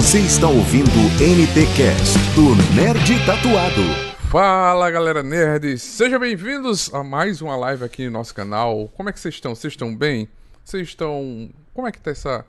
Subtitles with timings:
[0.00, 3.82] Você está ouvindo o NT Cast do Nerd Tatuado.
[4.30, 8.88] Fala galera nerd, sejam bem-vindos a mais uma live aqui no nosso canal.
[8.96, 9.54] Como é que vocês estão?
[9.54, 10.26] Vocês estão bem?
[10.64, 11.50] Vocês estão.
[11.74, 12.46] Como é que tá essa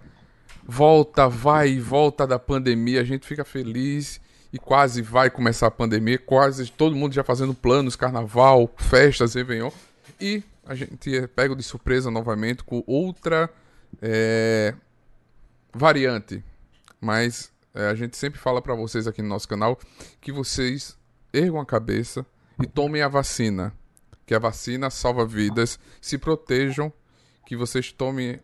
[0.65, 3.01] volta, vai e volta da pandemia?
[3.01, 4.21] A gente fica feliz
[4.53, 9.71] e quase vai começar a pandemia, quase todo mundo já fazendo planos, carnaval, festas, Réveillon.
[10.21, 13.49] E a gente é pego de surpresa novamente com outra
[14.01, 14.73] é,
[15.73, 16.41] variante.
[17.01, 19.77] Mas é, a gente sempre fala para vocês aqui no nosso canal
[20.21, 20.97] que vocês
[21.33, 22.25] ergam a cabeça
[22.61, 23.73] e tomem a vacina.
[24.25, 25.79] Que a vacina salva vidas.
[25.99, 26.93] Se protejam,
[27.45, 28.39] que vocês tomem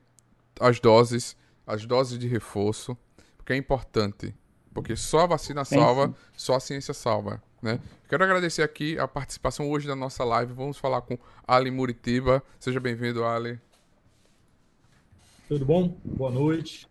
[0.60, 2.98] as doses, as doses de reforço,
[3.38, 4.36] porque é importante.
[4.74, 7.42] Porque só a vacina salva, só a ciência salva.
[7.62, 7.80] Né?
[8.08, 10.54] Quero agradecer aqui a participação hoje da nossa live.
[10.54, 12.44] Vamos falar com Ali Muritiba.
[12.60, 13.60] Seja bem-vindo, Ali.
[15.48, 15.98] Tudo bom?
[16.04, 16.87] Boa noite.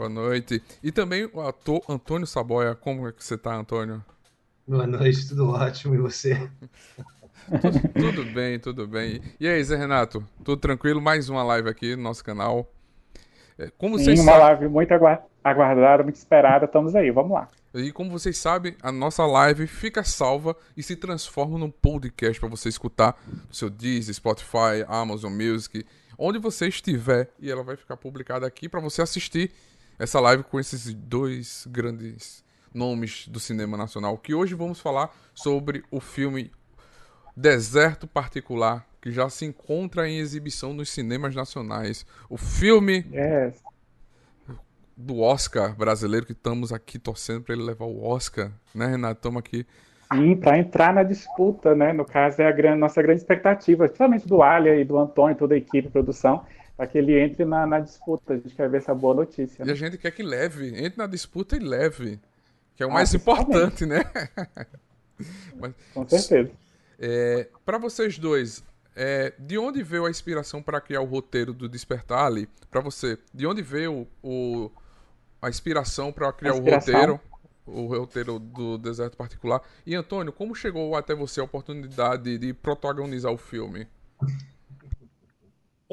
[0.00, 0.62] Boa noite.
[0.82, 2.74] E também o ator Antônio Saboia.
[2.74, 4.02] Como é que você tá, Antônio?
[4.66, 5.94] Boa noite, tudo ótimo.
[5.94, 6.48] E você?
[7.60, 9.20] tudo, tudo bem, tudo bem.
[9.38, 10.26] E aí, Zé Renato?
[10.42, 11.02] Tudo tranquilo?
[11.02, 12.66] Mais uma live aqui no nosso canal.
[13.58, 14.46] É, como Sim, vocês uma sabem...
[14.46, 14.94] live muito
[15.44, 16.64] aguardada, muito esperada.
[16.64, 17.46] Estamos aí, vamos lá.
[17.74, 22.48] E como vocês sabem, a nossa live fica salva e se transforma num podcast para
[22.48, 25.84] você escutar no seu Deezer, Spotify, Amazon Music,
[26.16, 27.28] onde você estiver.
[27.38, 29.52] E ela vai ficar publicada aqui para você assistir
[30.00, 32.42] essa live com esses dois grandes
[32.74, 34.16] nomes do cinema nacional.
[34.16, 36.50] Que hoje vamos falar sobre o filme
[37.36, 42.06] Deserto Particular, que já se encontra em exibição nos cinemas nacionais.
[42.30, 43.62] O filme yes
[44.96, 49.18] do Oscar brasileiro, que estamos aqui torcendo para ele levar o Oscar, né, Renato?
[49.18, 49.66] Estamos aqui.
[50.12, 51.92] Sim, para entrar na disputa, né?
[51.92, 55.54] No caso, é a grande, nossa grande expectativa, principalmente do Alia e do Antônio, toda
[55.54, 56.44] a equipe de produção,
[56.80, 58.32] para que ele entre na, na, disputa.
[58.32, 59.62] A gente quer ver essa boa notícia.
[59.62, 59.70] Né?
[59.70, 62.18] E a gente quer que leve, entre na disputa e leve,
[62.74, 64.02] que é o ah, mais importante, né?
[65.60, 66.50] Mas, Com certeza.
[66.98, 68.64] É, para vocês dois,
[68.96, 72.48] é, de onde veio a inspiração para criar o roteiro do Despertar ali?
[72.70, 74.70] Para você, de onde veio o,
[75.42, 76.94] a inspiração para criar inspiração.
[76.94, 77.20] o roteiro,
[77.66, 79.60] o roteiro do Deserto Particular.
[79.84, 83.86] E Antônio, como chegou até você a oportunidade de protagonizar o filme?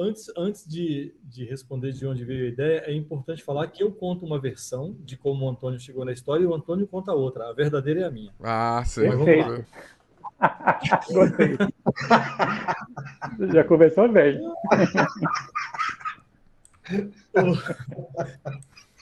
[0.00, 3.90] Antes, antes de, de responder de onde veio a ideia, é importante falar que eu
[3.90, 7.50] conto uma versão de como o Antônio chegou na história e o Antônio conta outra.
[7.50, 8.32] A verdadeira é a minha.
[8.40, 9.08] Ah, sim.
[11.12, 11.58] Gostei.
[13.52, 14.40] Já começou bem.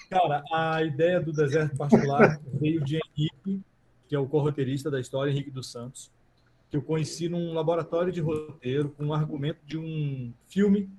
[0.09, 3.63] Cara, a ideia do deserto particular veio de Henrique,
[4.09, 6.11] que é o corroteirista da história, Henrique dos Santos,
[6.71, 10.91] que eu conheci num laboratório de roteiro com um argumento de um filme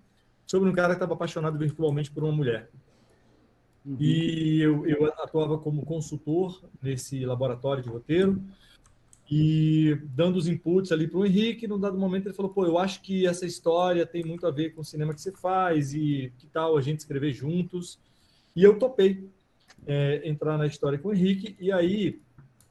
[0.45, 2.69] sobre um cara que estava apaixonado virtualmente por uma mulher.
[3.85, 3.97] Uhum.
[3.99, 8.41] E eu, eu atuava como consultor nesse laboratório de roteiro
[9.29, 11.67] e dando os inputs ali para o Henrique.
[11.67, 14.73] Num dado momento, ele falou: pô, eu acho que essa história tem muito a ver
[14.73, 17.99] com o cinema que você faz e que tal a gente escrever juntos.
[18.55, 19.29] E eu topei
[19.85, 22.19] é, entrar na história com o Henrique, e aí,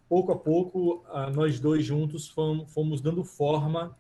[0.09, 3.97] pouco a pouco, nós dois juntos fomos, fomos dando forma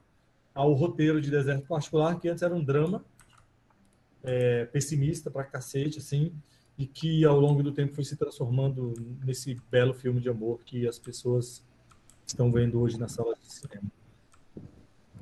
[0.54, 3.04] ao roteiro de Deserto Particular, que antes era um drama
[4.22, 6.32] é, pessimista pra cacete, assim,
[6.78, 10.86] e que ao longo do tempo foi se transformando nesse belo filme de amor que
[10.86, 11.64] as pessoas
[12.26, 13.90] estão vendo hoje na sala de cinema.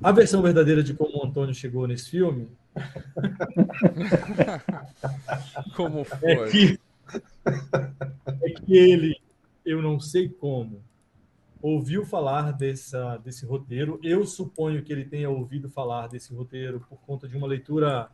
[0.01, 2.49] A versão verdadeira de como o Antônio chegou nesse filme
[5.75, 6.31] como é foi?
[6.31, 6.79] É que,
[8.41, 9.17] é que ele,
[9.65, 10.83] eu não sei como,
[11.61, 13.99] ouviu falar dessa, desse roteiro.
[14.03, 18.09] Eu suponho que ele tenha ouvido falar desse roteiro por conta de uma leitura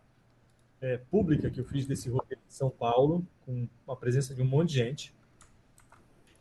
[0.79, 4.45] é, pública que eu fiz desse roteiro em São Paulo, com a presença de um
[4.45, 5.13] monte de gente.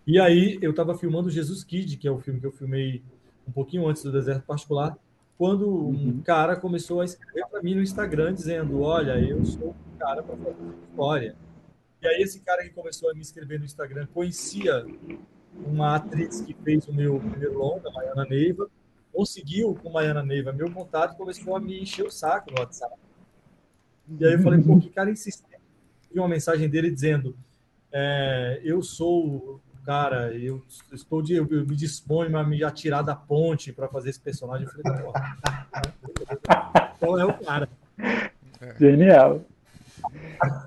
[0.06, 3.02] E aí eu estava filmando Jesus Kid, que é o filme que eu filmei
[3.46, 4.96] um pouquinho antes do Deserto Particular,
[5.36, 6.22] quando um uhum.
[6.22, 10.36] cara começou a escrever para mim no Instagram dizendo: Olha, eu sou um cara para
[10.36, 10.56] fazer
[10.88, 11.36] história.
[12.02, 14.86] E aí, esse cara que começou a me escrever no Instagram conhecia
[15.66, 18.70] uma atriz que fez o meu primeiro longa, Maiana Neiva,
[19.12, 22.94] conseguiu com Maiana Neiva meu contato e começou a me encher o saco no WhatsApp.
[24.18, 25.60] E aí eu falei: Pô, que cara insistente.
[26.12, 27.36] E uma mensagem dele dizendo:
[27.92, 30.62] é, Eu sou cara, eu
[30.92, 34.66] estou de, eu me disponho a me atirar da ponte para fazer esse personagem.
[34.66, 35.12] Eu falei,
[36.98, 37.68] qual é o cara?
[38.78, 39.42] Genial.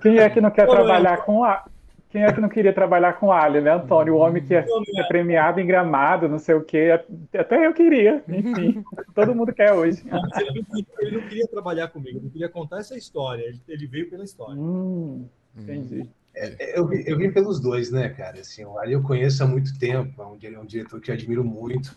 [0.01, 1.65] Quem é que não quer trabalhar com a
[2.13, 4.13] quem é que não queria trabalhar com Ali, né, Antônio?
[4.13, 4.63] O homem que é,
[4.97, 6.91] é premiado em gramado, não sei o quê.
[7.35, 8.85] Até eu queria, enfim.
[9.15, 10.03] todo mundo quer hoje.
[10.05, 13.41] Ele não, ele não, queria trabalhar comigo, ele queria contar essa história.
[13.41, 14.53] Ele, ele veio pela história.
[14.53, 15.27] Hum,
[15.57, 16.07] entendi.
[16.35, 18.39] É, eu, eu vim pelos dois, né, cara?
[18.41, 21.15] Assim, o Ali eu conheço há muito tempo, é um, é um diretor que eu
[21.15, 21.95] admiro muito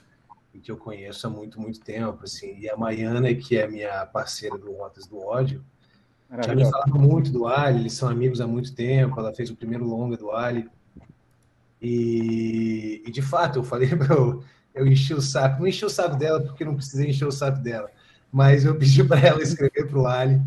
[0.54, 2.58] e que eu conheço há muito, muito tempo, assim.
[2.58, 5.62] E a Maiana, que é minha parceira do Rotas do Ódio,
[6.30, 9.56] já me falava muito do Ali, eles são amigos há muito tempo, ela fez o
[9.56, 10.68] primeiro longa do Ali.
[11.80, 14.42] E, e de fato, eu falei para eu,
[14.74, 17.60] eu enchi o saco, não enchi o saco dela porque não precisei encher o saco
[17.60, 17.90] dela,
[18.32, 20.42] mas eu pedi para ela escrever para o Ali,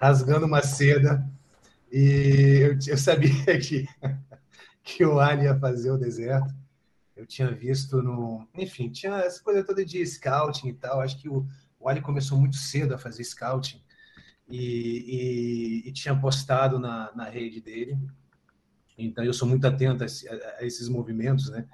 [0.00, 1.26] rasgando uma seda,
[1.90, 3.88] e eu, eu sabia que,
[4.82, 6.54] que o Ali ia fazer o deserto.
[7.16, 8.48] Eu tinha visto no.
[8.56, 11.00] Enfim, tinha essa coisa toda de scouting e tal.
[11.00, 11.46] Acho que o,
[11.78, 13.80] o Ali começou muito cedo a fazer scouting
[14.48, 17.98] e, e, e tinha postado na, na rede dele.
[18.96, 21.66] Então, eu sou muito atento a, a, esses movimentos, né?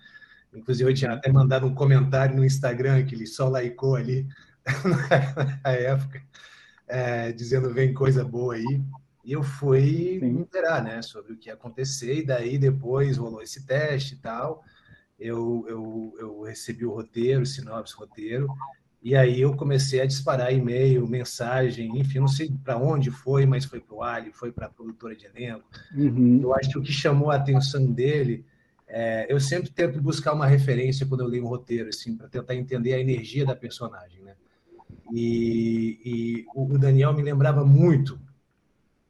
[0.53, 4.27] Inclusive, eu tinha até mandado um comentário no Instagram que ele só laicou ali
[5.65, 6.23] na época,
[6.89, 8.83] é, dizendo vem coisa boa aí.
[9.25, 13.43] E eu fui me interar, né, sobre o que ia acontecer, e daí depois rolou
[13.43, 14.65] esse teste e tal.
[15.19, 18.49] Eu, eu, eu recebi o roteiro, o sinopse roteiro,
[19.03, 23.65] e aí eu comecei a disparar e-mail, mensagem, enfim, não sei para onde foi, mas
[23.65, 25.65] foi para o Ali, foi para a produtora de elenco.
[25.97, 26.41] Uhum.
[26.43, 28.45] Eu acho que o que chamou a atenção dele,
[28.87, 32.55] é, eu sempre tento buscar uma referência quando eu leio um roteiro, assim, para tentar
[32.55, 34.35] entender a energia da personagem, né?
[35.13, 38.21] E, e o Daniel me lembrava muito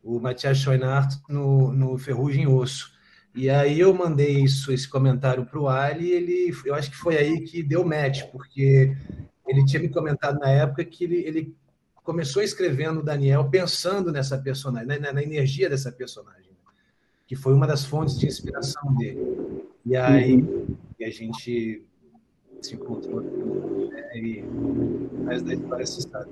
[0.02, 2.92] o Matias Schoenhardt no, no Ferrugem Osso.
[3.34, 6.96] E aí eu mandei isso, esse comentário para o Ali, e ele, eu acho que
[6.96, 8.96] foi aí que deu match, porque
[9.50, 11.56] ele tinha me comentado na época que ele, ele
[12.04, 16.50] começou escrevendo o Daniel pensando nessa personagem, na, na, energia dessa personagem,
[17.26, 19.64] que foi uma das fontes de inspiração dele.
[19.84, 20.76] E aí uhum.
[20.98, 21.84] e a gente
[22.62, 24.42] se encontrou né, e
[25.24, 26.30] mais da história se sabe.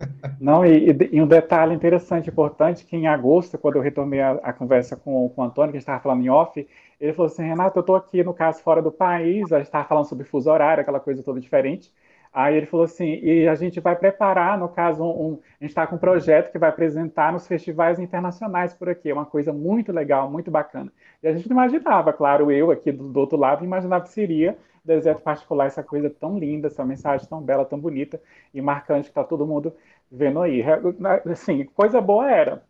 [0.40, 4.52] Não, e, e, um detalhe interessante, importante, que em agosto, quando eu retomei a, a
[4.52, 6.66] conversa com, com o Antônio, que a gente estava falando em off,
[7.00, 9.86] ele falou assim, Renato, eu estou aqui, no caso, fora do país, a gente estava
[9.86, 11.92] falando sobre fuso horário, aquela coisa toda diferente,
[12.32, 15.86] Aí ele falou assim, e a gente vai preparar, no caso, um, a gente está
[15.86, 19.92] com um projeto que vai apresentar nos festivais internacionais por aqui, é uma coisa muito
[19.92, 20.90] legal, muito bacana.
[21.22, 24.56] E a gente não imaginava, claro, eu aqui do, do outro lado, imaginava que seria
[24.84, 28.20] deserto particular, essa coisa tão linda, essa mensagem tão bela, tão bonita
[28.52, 29.72] e marcante que está todo mundo
[30.10, 30.64] vendo aí.
[31.30, 32.62] Assim, coisa boa era.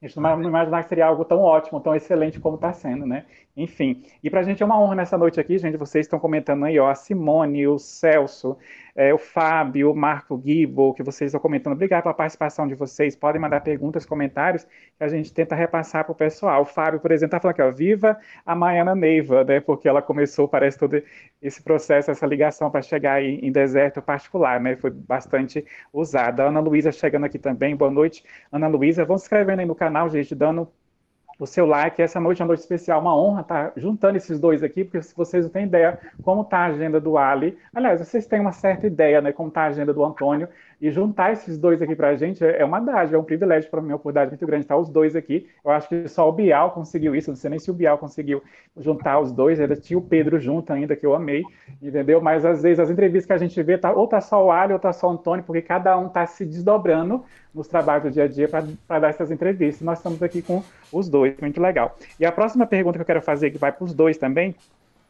[0.00, 3.26] A gente não imaginava que seria algo tão ótimo, tão excelente como está sendo, né?
[3.56, 4.04] Enfim.
[4.22, 5.76] E para a gente é uma honra nessa noite aqui, gente.
[5.76, 8.56] Vocês estão comentando aí, ó, a Simone, o Celso,
[8.98, 11.74] é, o Fábio, o Marco Guibo, que vocês estão comentando.
[11.74, 13.14] Obrigado pela participação de vocês.
[13.14, 16.62] Podem mandar perguntas, comentários, que a gente tenta repassar para o pessoal.
[16.62, 19.60] O Fábio, por exemplo, está falando aqui, ó, viva a Maiana Neiva, né?
[19.60, 21.00] Porque ela começou, parece, todo
[21.40, 24.74] esse processo, essa ligação para chegar em, em, deserto particular, né?
[24.74, 26.42] Foi bastante usada.
[26.42, 27.76] A Ana Luísa chegando aqui também.
[27.76, 29.04] Boa noite, Ana Luísa.
[29.04, 30.68] Vão se inscrevendo aí no canal, gente, dando
[31.38, 32.02] o seu like.
[32.02, 35.14] Essa noite é uma noite especial, uma honra estar juntando esses dois aqui, porque se
[35.14, 38.86] vocês não têm ideia como está a agenda do Ali, aliás, vocês têm uma certa
[38.86, 40.48] ideia, né, como está a agenda do Antônio,
[40.80, 43.80] e juntar esses dois aqui para a gente é uma dádiva, é um privilégio para
[43.80, 45.48] mim, uma oportunidade muito grande estar os dois aqui.
[45.64, 48.42] Eu acho que só o Bial conseguiu isso, não sei nem se o Bial conseguiu
[48.76, 51.42] juntar os dois, ainda tinha o Pedro junto ainda, que eu amei,
[51.82, 52.20] entendeu?
[52.20, 54.72] Mas às vezes as entrevistas que a gente vê, tá, ou tá só o Ali
[54.72, 58.24] ou tá só o Antônio, porque cada um está se desdobrando nos trabalhos do dia
[58.24, 59.84] a dia para dar essas entrevistas.
[59.84, 60.62] Nós estamos aqui com
[60.92, 61.96] os dois, muito legal.
[62.20, 64.54] E a próxima pergunta que eu quero fazer, que vai para os dois também,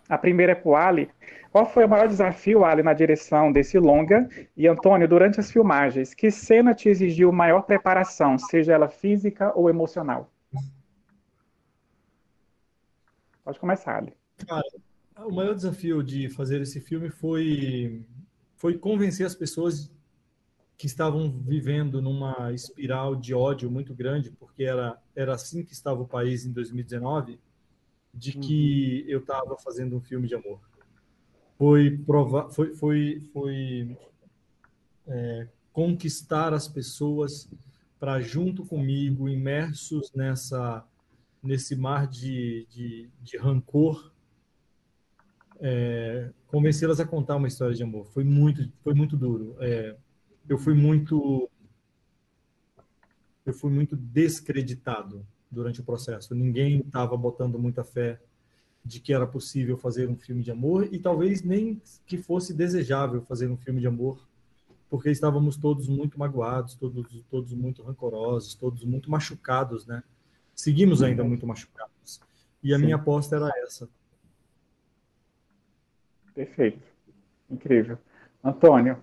[0.08, 1.10] a primeira é para o Ali.
[1.50, 4.28] Qual foi o maior desafio, Ali, na direção desse longa?
[4.56, 9.70] E, Antônio, durante as filmagens, que cena te exigiu maior preparação, seja ela física ou
[9.70, 10.30] emocional?
[13.42, 14.12] Pode começar, Ali.
[14.46, 14.62] Cara,
[15.24, 18.04] o maior desafio de fazer esse filme foi,
[18.56, 19.90] foi convencer as pessoas
[20.76, 26.00] que estavam vivendo numa espiral de ódio muito grande, porque era, era assim que estava
[26.00, 27.40] o país em 2019,
[28.14, 29.10] de que uhum.
[29.10, 30.60] eu estava fazendo um filme de amor.
[31.58, 33.96] Foi provar, foi, foi, foi
[35.06, 37.50] é, conquistar as pessoas
[37.98, 40.86] para junto comigo, imersos nessa
[41.42, 44.12] nesse mar de, de, de rancor,
[45.60, 48.06] é, convencê-las a contar uma história de amor.
[48.06, 49.56] Foi muito, foi muito duro.
[49.60, 49.96] É,
[50.48, 51.48] eu fui muito,
[53.44, 56.34] eu fui muito descreditado durante o processo.
[56.34, 58.20] Ninguém estava botando muita fé
[58.88, 63.20] de que era possível fazer um filme de amor e talvez nem que fosse desejável
[63.20, 64.26] fazer um filme de amor,
[64.88, 70.02] porque estávamos todos muito magoados, todos todos muito rancorosos, todos muito machucados, né?
[70.54, 72.20] Seguimos ainda muito machucados.
[72.62, 72.84] E a Sim.
[72.84, 73.88] minha aposta era essa.
[76.34, 76.82] Perfeito.
[77.50, 77.98] Incrível.
[78.42, 78.98] Antônio,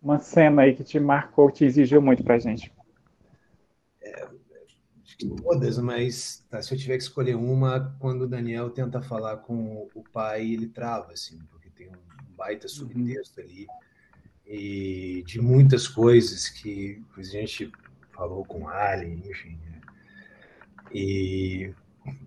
[0.00, 2.72] uma cena aí que te marcou, te exigiu muito pra gente
[5.26, 9.88] todas, mas tá, se eu tiver que escolher uma, quando o Daniel tenta falar com
[9.94, 12.72] o pai, ele trava, assim, porque tem um baita uhum.
[12.72, 13.66] subtexto ali
[14.46, 17.70] e de muitas coisas que a gente
[18.12, 19.58] falou com Ali, enfim.
[19.64, 19.80] Né?
[20.92, 21.72] E,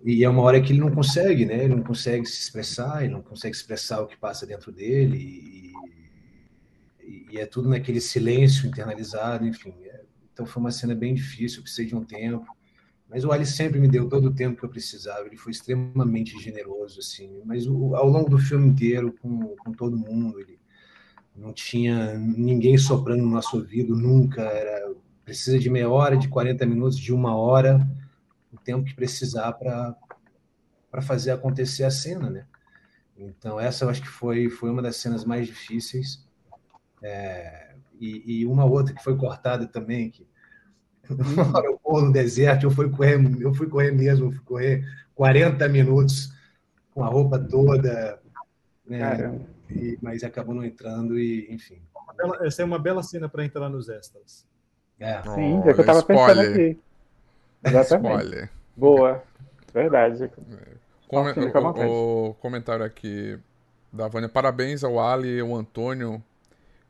[0.02, 1.64] e é uma hora que ele não consegue, né?
[1.64, 5.72] Ele não consegue se expressar, ele não consegue expressar o que passa dentro dele e,
[7.02, 9.74] e, e é tudo naquele silêncio internalizado, enfim.
[9.84, 12.46] É, então foi uma cena bem difícil, eu precisei de um tempo.
[13.08, 15.26] Mas o Ali sempre me deu todo o tempo que eu precisava.
[15.26, 17.42] Ele foi extremamente generoso, assim.
[17.44, 20.58] Mas o, ao longo do filme inteiro, com, com todo mundo, ele
[21.36, 24.42] não tinha ninguém soprando no nosso ouvido nunca.
[24.42, 24.94] Era
[25.24, 27.86] precisa de meia hora, de 40 minutos, de uma hora,
[28.52, 29.96] o tempo que precisar para
[30.90, 32.46] para fazer acontecer a cena, né?
[33.16, 36.24] Então essa eu acho que foi foi uma das cenas mais difíceis.
[37.02, 40.26] É, e, e, uma outra que foi cortada também que
[41.10, 44.84] uma hora eu vou no deserto, eu fui correr, eu fui correr mesmo, fui correr
[45.14, 46.32] 40 minutos
[46.92, 48.18] com a roupa toda,
[48.86, 49.40] né?
[49.70, 51.80] E, mas acabou não entrando e, enfim.
[52.42, 54.46] Essa é uma bela cena para entrar nos extras.
[55.00, 55.20] É.
[55.22, 56.78] Sim, é o que eu estava pensando aqui.
[57.64, 58.14] Exatamente.
[58.14, 58.50] Spoiler.
[58.76, 59.22] Boa,
[59.72, 60.30] verdade.
[61.08, 63.38] Come, o, o, comentário aqui
[63.92, 64.28] da Vânia.
[64.28, 66.22] Parabéns ao Ali e ao Antônio.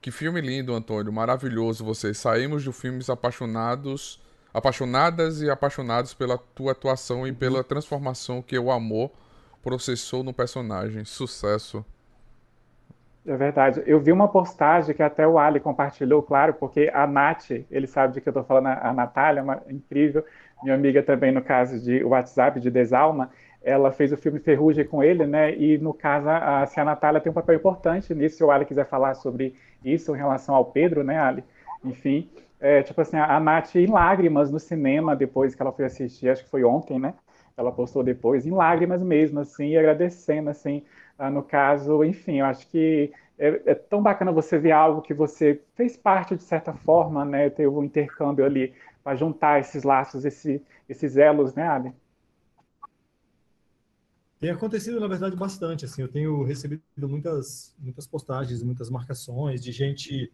[0.05, 1.11] Que filme lindo, Antônio.
[1.11, 2.19] Maravilhoso vocês.
[2.19, 8.71] Saímos de filmes apaixonados, apaixonadas e apaixonados pela tua atuação e pela transformação que o
[8.71, 9.11] amor
[9.63, 11.07] processou no personagem.
[11.07, 11.83] Sucesso.
[13.27, 13.83] É verdade.
[13.87, 18.13] Eu vi uma postagem que até o Ali compartilhou, claro, porque a Nath, ele sabe
[18.13, 20.23] de que eu estou falando, a Natália, uma incrível,
[20.63, 23.31] minha amiga também no caso de WhatsApp, de Desalma,
[23.65, 25.57] ela fez o filme Ferrugem com ele, né?
[25.57, 28.67] E no caso, a, se a Natália tem um papel importante nisso, se o Ali
[28.67, 31.43] quiser falar sobre isso em relação ao Pedro, né, Ali?
[31.83, 32.29] Enfim,
[32.61, 36.29] é, tipo assim, a, a Nath em lágrimas no cinema, depois que ela foi assistir,
[36.29, 37.15] acho que foi ontem, né?
[37.57, 40.83] Ela postou depois, em lágrimas mesmo, assim, e agradecendo, assim,
[41.19, 45.15] ah, no caso, enfim, eu acho que é, é, tão bacana você ver algo que
[45.15, 47.51] você fez parte de certa forma, né?
[47.51, 51.93] Ter um intercâmbio ali para juntar esses laços, esse, esses elos, né, Ali?
[54.45, 55.87] Tem acontecido, na verdade, bastante.
[55.87, 60.31] Assim, eu tenho recebido muitas, muitas postagens, muitas marcações de gente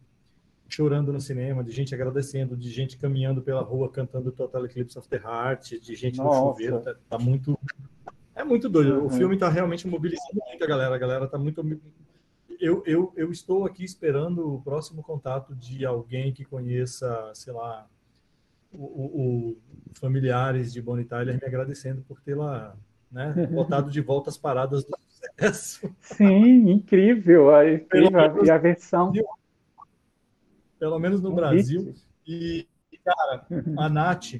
[0.67, 5.07] chorando no cinema, de gente agradecendo, de gente caminhando pela rua cantando Total Eclipse of
[5.07, 6.41] the Heart, de gente Nossa.
[6.41, 6.81] no chuveiro.
[6.81, 7.57] Tá, tá muito
[8.35, 8.99] é muito doido.
[8.99, 9.05] Uhum.
[9.05, 10.93] O filme está realmente mobilizando muito a galera.
[10.93, 11.81] A galera está muito.
[12.59, 17.87] Eu, eu, eu estou aqui esperando o próximo contato de alguém que conheça, sei lá,
[18.73, 19.57] o, o, o
[19.93, 22.75] familiares de Bonnie Tyler me agradecendo por tê-la
[23.11, 25.93] né, botado de volta as paradas do sucesso.
[25.99, 27.53] Sim, incrível.
[27.53, 28.45] A, incrível.
[28.45, 29.11] e a versão.
[30.79, 31.93] Pelo menos no Brasil.
[32.25, 32.67] E,
[33.03, 33.45] cara,
[33.77, 34.35] a Nath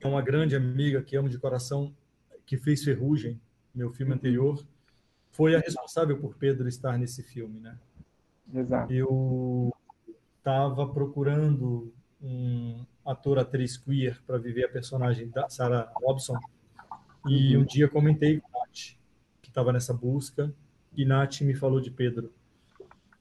[0.00, 1.94] é uma grande amiga que amo de coração
[2.46, 3.40] que fez Ferrugem,
[3.74, 4.62] meu filme anterior,
[5.30, 7.78] foi a responsável por Pedro estar nesse filme, né?
[8.54, 8.92] Exato.
[8.92, 9.72] Eu
[10.38, 16.36] estava procurando um ator, atriz queer para viver a personagem da Sarah Robson
[17.26, 17.62] e uhum.
[17.62, 18.96] um dia comentei com a Nath,
[19.40, 20.52] que estava nessa busca,
[20.96, 22.32] e Nath me falou de Pedro.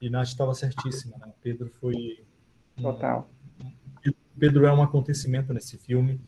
[0.02, 1.32] E Nath estava certíssima, né?
[1.42, 2.24] Pedro foi...
[2.82, 3.30] Total.
[4.40, 6.20] Pedro é um acontecimento nesse filme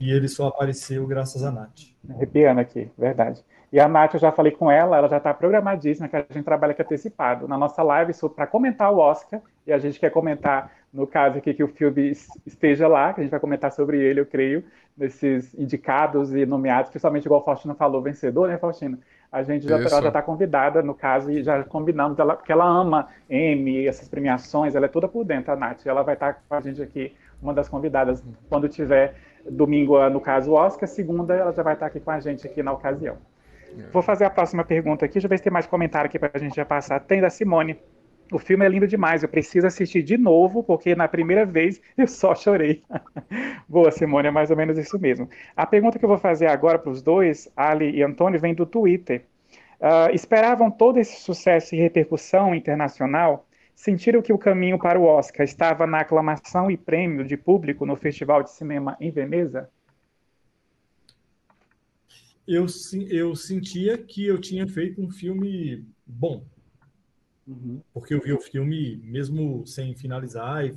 [0.00, 1.92] e ele só apareceu graças a Nath.
[2.08, 3.44] Arrepiando aqui, verdade.
[3.72, 6.44] E a Nath, eu já falei com ela, ela já está programadíssima, que a gente
[6.44, 7.48] trabalha com antecipado.
[7.48, 11.54] Na nossa live, para comentar o Oscar, e a gente quer comentar, no caso aqui,
[11.54, 12.12] que o filme
[12.46, 14.62] esteja lá, que a gente vai comentar sobre ele, eu creio,
[14.96, 18.98] nesses indicados e nomeados, principalmente igual o Faustino falou, vencedor, né, Faustino?
[19.30, 23.86] A gente já está convidada, no caso, e já combinamos, ela, porque ela ama M,
[23.86, 25.86] essas premiações, ela é toda por dentro, a Nath.
[25.86, 29.14] Ela vai estar tá com a gente aqui, uma das convidadas, quando tiver
[29.48, 30.86] Domingo, no caso, o Oscar.
[30.86, 33.16] Segunda, ela já vai estar aqui com a gente aqui na ocasião.
[33.76, 33.82] É.
[33.90, 35.14] Vou fazer a próxima pergunta aqui.
[35.14, 37.00] Deixa eu ver se tem mais comentário aqui para a gente já passar.
[37.00, 37.78] Tem da Simone.
[38.32, 39.22] O filme é lindo demais.
[39.22, 42.82] Eu preciso assistir de novo, porque na primeira vez eu só chorei.
[43.68, 45.28] Boa, Simone, é mais ou menos isso mesmo.
[45.56, 48.66] A pergunta que eu vou fazer agora para os dois, Ali e Antônio, vem do
[48.66, 49.24] Twitter.
[49.80, 53.46] Uh, esperavam todo esse sucesso e repercussão internacional
[53.82, 57.96] Sentiram que o caminho para o Oscar estava na aclamação e prêmio de público no
[57.96, 59.68] Festival de Cinema em Veneza?
[62.46, 62.66] Eu,
[63.10, 66.44] eu sentia que eu tinha feito um filme bom.
[67.46, 67.82] Uhum.
[67.92, 70.76] Porque eu vi o filme mesmo sem finalizar e,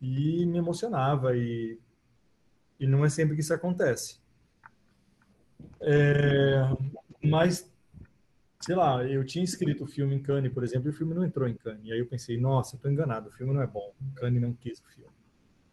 [0.00, 1.36] e me emocionava.
[1.36, 1.78] E,
[2.78, 4.18] e não é sempre que isso acontece.
[5.80, 6.62] É,
[7.22, 7.70] mas
[8.60, 11.24] sei lá, eu tinha escrito o filme em Cannes, por exemplo, e o filme não
[11.24, 11.84] entrou em Cannes.
[11.84, 13.92] E aí eu pensei, nossa, estou enganado, o filme não é bom.
[14.14, 15.10] Cannes não quis o filme.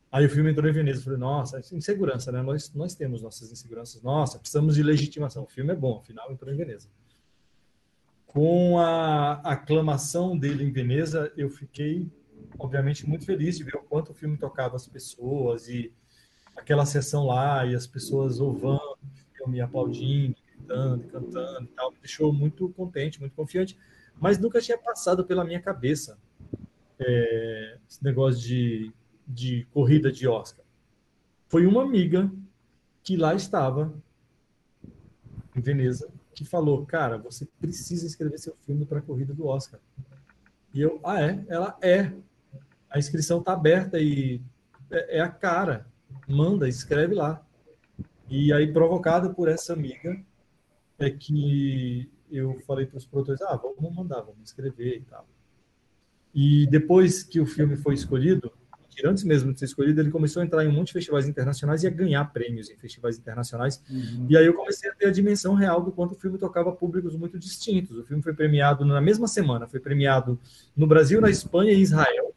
[0.10, 1.00] Aí o filme entrou em Veneza.
[1.00, 2.42] Eu falei, nossa, insegurança, né?
[2.42, 4.02] Nós, nós temos nossas inseguranças.
[4.02, 5.44] Nossa, precisamos de legitimação.
[5.44, 6.88] O filme é bom, afinal entrou em Veneza.
[8.38, 12.08] Com a aclamação dele em Veneza, eu fiquei,
[12.60, 15.92] obviamente, muito feliz de ver o quanto o filme tocava as pessoas e
[16.56, 21.92] aquela sessão lá e as pessoas ovando o filme, aplaudindo, gritando, cantando e tal.
[21.92, 23.76] Me deixou muito contente, muito confiante.
[24.22, 26.20] Mas nunca tinha passado pela minha cabeça
[27.00, 28.94] é, esse negócio de
[29.28, 30.64] de corrida de Oscar.
[31.48, 32.32] Foi uma amiga
[33.04, 33.92] que lá estava,
[35.56, 39.80] em Veneza, que falou: Cara, você precisa escrever seu filme para a corrida do Oscar.
[40.72, 41.44] E eu, ah, é?
[41.48, 42.14] Ela é.
[42.90, 44.40] A inscrição está aberta e
[44.92, 45.88] é, é a cara.
[46.28, 47.44] Manda, escreve lá.
[48.30, 50.22] E aí, provocado por essa amiga,
[51.00, 55.28] é que eu falei para os produtores: ah, vamos mandar, vamos escrever e tal.
[56.36, 58.52] E depois que o filme foi escolhido,
[59.06, 61.84] antes mesmo de ser escolhido, ele começou a entrar em um monte de festivais internacionais
[61.84, 63.84] e a ganhar prêmios em festivais internacionais.
[63.90, 64.26] Uhum.
[64.30, 67.16] E aí eu comecei a ter a dimensão real do quanto o filme tocava públicos
[67.16, 67.98] muito distintos.
[67.98, 70.40] O filme foi premiado na mesma semana, foi premiado
[70.76, 72.34] no Brasil, na Espanha e Israel.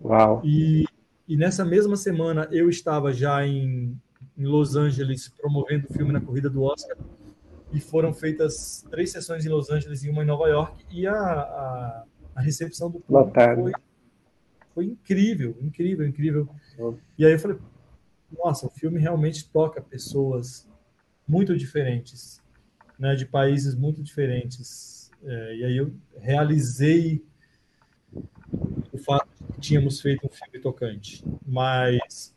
[0.00, 0.42] Uau!
[0.44, 0.84] E,
[1.26, 3.96] e nessa mesma semana eu estava já em,
[4.36, 6.96] em Los Angeles promovendo o filme na corrida do Oscar
[7.72, 11.14] e foram feitas três sessões em Los Angeles e uma em Nova York e a,
[11.14, 12.04] a,
[12.34, 13.62] a recepção do público Lotado.
[13.62, 13.72] foi
[14.76, 16.48] foi incrível, incrível, incrível.
[17.16, 17.56] E aí eu falei,
[18.30, 20.68] nossa, o filme realmente toca pessoas
[21.26, 22.42] muito diferentes,
[22.98, 25.10] né, de países muito diferentes.
[25.24, 27.24] É, e aí eu realizei
[28.92, 32.34] o fato de que tínhamos feito um filme tocante, mas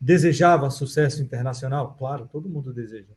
[0.00, 1.94] desejava sucesso internacional?
[1.98, 3.12] Claro, todo mundo deseja.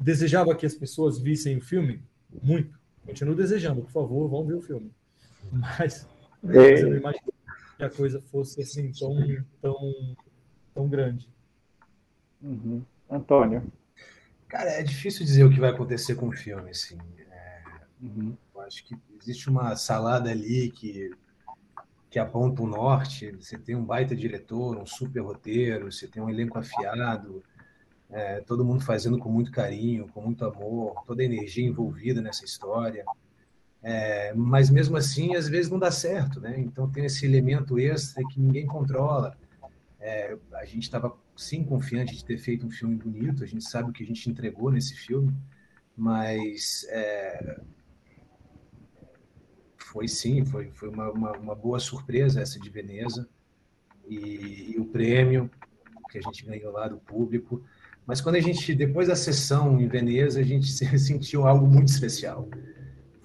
[0.00, 2.02] Desejava que as pessoas vissem o filme?
[2.42, 2.76] Muito.
[3.04, 4.90] Continuo desejando, por favor, vão ver o filme.
[5.52, 6.08] Mas,
[6.42, 7.35] mas eu não imagino
[7.76, 9.14] que a coisa fosse assim tão,
[9.60, 10.16] tão,
[10.74, 11.28] tão grande.
[12.42, 12.82] Uhum.
[13.10, 13.70] Antônio.
[14.48, 16.98] Cara, é difícil dizer o que vai acontecer com o filme, assim.
[17.30, 17.62] É,
[18.00, 18.36] uhum.
[18.54, 21.10] Eu acho que existe uma salada ali que,
[22.08, 23.32] que aponta o norte.
[23.32, 27.42] Você tem um baita diretor, um super roteiro, você tem um elenco afiado,
[28.10, 32.44] é, todo mundo fazendo com muito carinho, com muito amor, toda a energia envolvida nessa
[32.44, 33.04] história.
[33.88, 36.58] É, mas mesmo assim, às vezes não dá certo, né?
[36.58, 39.38] Então tem esse elemento extra que ninguém controla.
[40.00, 43.88] É, a gente estava sim confiante de ter feito um filme bonito, a gente sabe
[43.88, 45.32] o que a gente entregou nesse filme,
[45.96, 47.60] mas é,
[49.76, 53.28] foi sim, foi, foi uma, uma, uma, boa surpresa essa de Veneza
[54.08, 55.48] e, e o prêmio
[56.10, 57.62] que a gente ganhou lá do público.
[58.04, 60.66] Mas quando a gente, depois da sessão em Veneza, a gente
[60.98, 62.48] sentiu algo muito especial.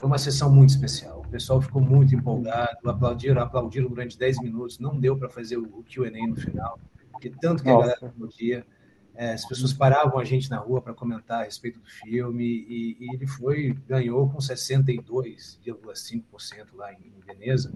[0.02, 1.20] Foi uma sessão muito especial.
[1.20, 4.80] O pessoal ficou muito empolgado, aplaudiram, aplaudiram durante 10 minutos.
[4.80, 6.80] Não deu para fazer o QA no final,
[7.12, 7.84] porque tanto que Nossa.
[7.84, 8.66] a galera aplaudia.
[9.14, 12.98] É, as pessoas paravam a gente na rua para comentar a respeito do filme e,
[13.00, 17.72] e ele foi ganhou com 62,5% lá em, em Veneza.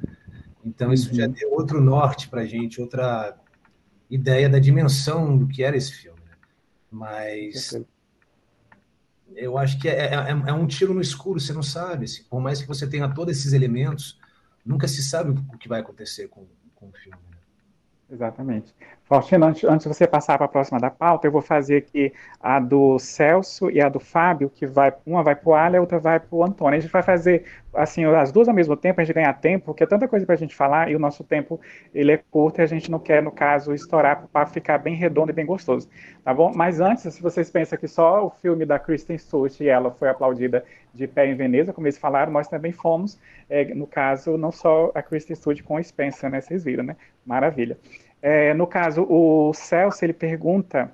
[0.66, 1.32] Então isso já uhum.
[1.32, 3.38] deu outro norte para a gente, outra
[4.10, 6.22] ideia da dimensão do que era esse filme.
[6.26, 6.34] Né?
[6.90, 7.72] Mas
[9.36, 12.06] eu acho que é, é, é, é, um tiro no escuro, você não sabe.
[12.06, 14.19] Assim, por mais que você tenha todos esses elementos,
[14.65, 17.17] nunca se sabe o que vai acontecer com, com o filme.
[17.30, 17.38] Né?
[18.12, 18.74] Exatamente.
[19.04, 22.13] Faustino, antes, antes de você passar para a próxima da pauta, eu vou fazer aqui
[22.39, 25.82] a do Celso e a do Fábio, que vai, uma vai para o Ali, a
[25.82, 26.78] outra vai para o Antônio.
[26.78, 27.45] A gente vai fazer
[27.76, 30.36] assim as duas ao mesmo tempo, a gente ganhar tempo, porque é tanta coisa para
[30.36, 31.60] a gente falar e o nosso tempo
[31.94, 35.32] ele é curto e a gente não quer, no caso, estourar para ficar bem redondo
[35.32, 35.90] e bem gostoso,
[36.24, 36.52] tá bom?
[36.56, 40.10] Mas antes, se vocês pensam que só o filme da Kristen Stewart e ela foi
[40.10, 44.52] aplaudida de pé em Veneza, como eles falaram, nós também fomos, é, no caso, não
[44.52, 46.42] só a Kristen Stewart com o Spencer, né?
[46.42, 46.96] Vocês viram, né?
[47.26, 47.78] Maravilha.
[48.22, 50.92] É, no caso, o Celso, ele pergunta,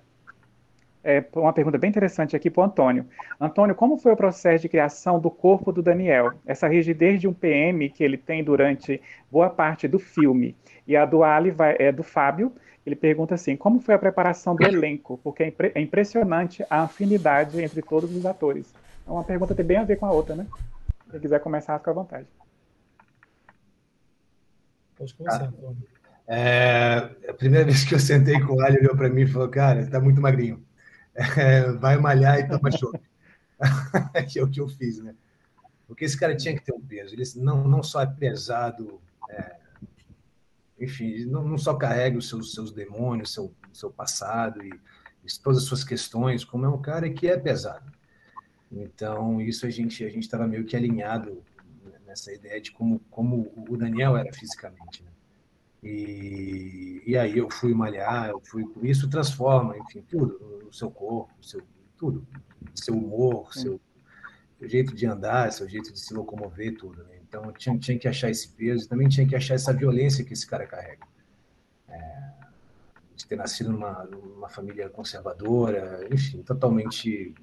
[1.03, 3.05] é, uma pergunta bem interessante aqui para o Antônio.
[3.39, 6.33] Antônio, como foi o processo de criação do corpo do Daniel?
[6.45, 10.55] Essa rigidez de um PM que ele tem durante boa parte do filme.
[10.87, 12.51] E a do Ali vai, é do Fábio,
[12.85, 15.19] ele pergunta assim, como foi a preparação do elenco?
[15.23, 18.73] Porque é, impre é impressionante a afinidade entre todos os atores.
[19.07, 20.45] É uma pergunta que tem bem a ver com a outra, né?
[21.11, 22.27] Se quiser começar, fica à vontade.
[24.97, 25.77] Pode começar, Antônio.
[26.27, 29.49] É, a primeira vez que eu sentei com o Ali, olhou para mim e falou:
[29.49, 30.63] Cara, está muito magrinho.
[31.13, 33.01] É, vai malhar e toma choque.
[34.31, 35.13] que é o que eu fiz, né?
[35.87, 37.13] Porque esse cara tinha que ter um peso.
[37.13, 39.55] Ele não, não só é pesado, é,
[40.79, 45.59] enfim, não, não, só carrega os seus, seus demônios, seu, seu passado e, e todas
[45.59, 47.91] as suas questões, como é um cara que é pesado.
[48.71, 51.43] Então, isso a gente a gente estava meio que alinhado
[52.05, 55.03] nessa ideia de como, como o Daniel era fisicamente.
[55.03, 55.10] Né?
[55.83, 61.33] E, e aí eu fui malhar, eu fui, isso transforma, enfim, tudo, o seu corpo,
[61.43, 61.61] seu,
[61.97, 62.25] tudo,
[62.75, 63.81] seu humor, seu,
[64.59, 67.03] seu jeito de andar, seu jeito de se locomover, tudo.
[67.03, 67.19] Né?
[67.27, 70.45] Então tinha, tinha que achar esse peso, também tinha que achar essa violência que esse
[70.45, 71.07] cara carrega.
[71.89, 72.31] É,
[73.15, 77.33] de ter nascido numa, numa família conservadora, enfim, totalmente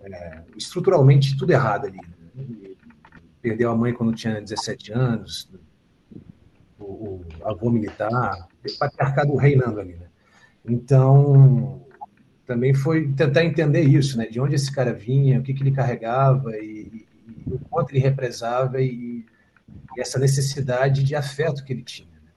[0.00, 2.00] é, estruturalmente tudo errado ali.
[2.34, 2.74] Né?
[3.42, 5.50] Perdeu a mãe quando tinha 17 anos,
[6.86, 9.94] o, avô militar, o patriarcado reinando ali.
[9.94, 10.06] Né?
[10.64, 11.84] Então,
[12.46, 14.26] também foi tentar entender isso, né?
[14.26, 17.06] de onde esse cara vinha, o que, que ele carregava e,
[17.46, 19.24] e, o quanto ele represava e,
[19.96, 22.08] e, essa necessidade de afeto que ele tinha.
[22.08, 22.30] Né?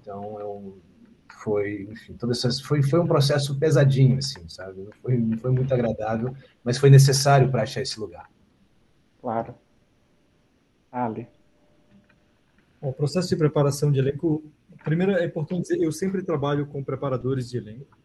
[0.00, 0.74] Então, é um,
[1.42, 4.80] foi, enfim, todas essas, foi, foi um processo pesadinho, assim, sabe?
[4.82, 8.30] Não foi, não foi muito agradável, mas foi necessário para achar esse lugar.
[9.20, 9.54] Claro.
[10.90, 11.26] Ali.
[12.82, 14.42] O processo de preparação de elenco,
[14.82, 17.96] primeiro é importante dizer, eu sempre trabalho com preparadores de elenco.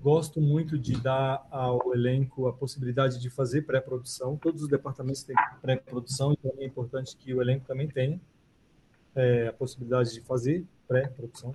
[0.00, 4.36] Gosto muito de dar ao elenco a possibilidade de fazer pré-produção.
[4.36, 8.20] Todos os departamentos têm pré-produção, então é importante que o elenco também tenha
[9.14, 11.54] é, a possibilidade de fazer pré-produção.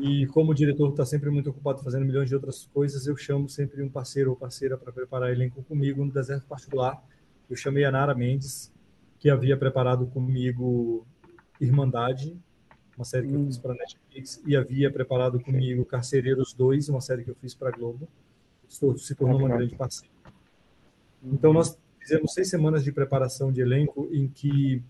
[0.00, 3.50] E como o diretor está sempre muito ocupado fazendo milhões de outras coisas, eu chamo
[3.50, 7.04] sempre um parceiro ou parceira para preparar elenco comigo no deserto particular.
[7.50, 8.72] Eu chamei a Nara Mendes,
[9.18, 11.06] que havia preparado comigo
[11.60, 12.36] Irmandade,
[12.96, 13.40] uma série que hum.
[13.40, 17.54] eu fiz para Netflix, e havia preparado comigo Carcereiros 2, uma série que eu fiz
[17.54, 18.08] para Globo.
[18.68, 20.14] Se tornou uma grande parceira.
[21.22, 24.82] Então, nós fizemos seis semanas de preparação de elenco em que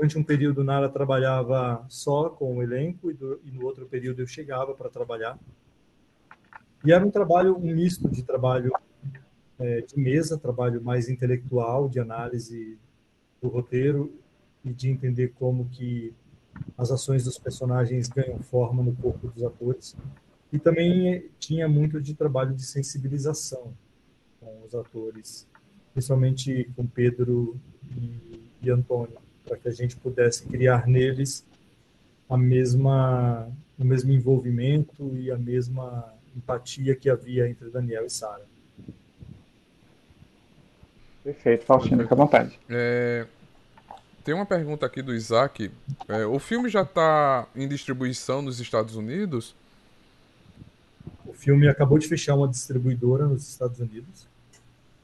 [0.00, 4.22] Durante um período, Nara trabalhava só com o elenco e, do, e no outro período
[4.22, 5.38] eu chegava para trabalhar.
[6.82, 8.72] E era um trabalho, um misto de trabalho
[9.58, 12.78] é, de mesa, trabalho mais intelectual, de análise
[13.42, 14.10] do roteiro
[14.64, 16.12] e de entender como que
[16.76, 19.96] as ações dos personagens ganham forma no corpo dos atores.
[20.52, 23.72] E também tinha muito de trabalho de sensibilização
[24.40, 25.46] com os atores,
[25.92, 27.56] principalmente com Pedro
[27.96, 29.16] e, e Antônio
[29.50, 31.44] para que a gente pudesse criar neles
[32.28, 38.44] a mesma o mesmo envolvimento e a mesma empatia que havia entre Daniel e Sara.
[41.24, 42.60] Perfeito, Faustino, fica à vontade.
[42.68, 43.26] É,
[44.24, 45.70] tem uma pergunta aqui do Isaac.
[46.08, 49.54] É, o filme já está em distribuição nos Estados Unidos?
[51.24, 54.26] O filme acabou de fechar uma distribuidora nos Estados Unidos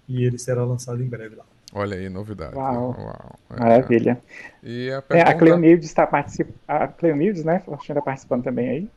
[0.09, 1.45] e ele será lançado em breve lá.
[1.73, 2.55] Olha aí, novidade.
[2.55, 2.97] Uau.
[2.99, 3.39] Uau.
[3.51, 3.61] É.
[3.61, 4.21] Maravilha.
[4.63, 5.31] E a, pergunta...
[5.31, 6.55] é, a Cleomildes está participando.
[6.67, 7.63] A Cleomildes, né?
[7.83, 8.91] Está participando também aí.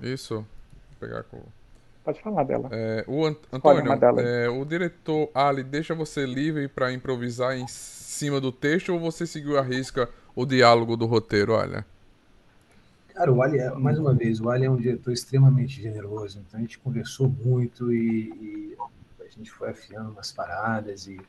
[0.00, 0.36] Isso.
[0.36, 0.46] Vou
[1.00, 1.40] pegar com.
[2.04, 2.68] Pode falar dela.
[2.72, 8.40] É, o Ant Antônio, é, o diretor Ali deixa você livre para improvisar em cima
[8.40, 11.52] do texto ou você seguiu a risca o diálogo do roteiro?
[11.52, 11.86] Olha.
[13.14, 16.58] Cara, o Ali, é, mais uma vez, o Ali é um diretor extremamente generoso, então
[16.58, 18.76] a gente conversou muito e, e
[19.20, 21.20] a gente foi afiando umas paradas e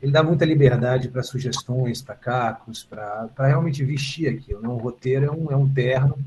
[0.00, 4.62] ele dá muita liberdade para sugestões, para cacos, para realmente vestir aquilo.
[4.62, 4.68] Né?
[4.68, 6.18] O roteiro é um, é um terno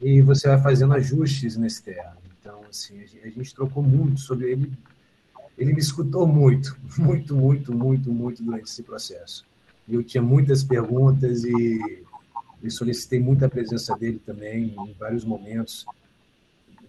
[0.00, 2.19] e você vai fazendo ajustes nesse terno.
[2.50, 4.72] Então, assim, a gente trocou muito sobre ele.
[5.56, 9.46] Ele me escutou muito, muito, muito, muito, muito durante esse processo.
[9.88, 12.04] Eu tinha muitas perguntas e,
[12.62, 15.86] e solicitei muita presença dele também em vários momentos,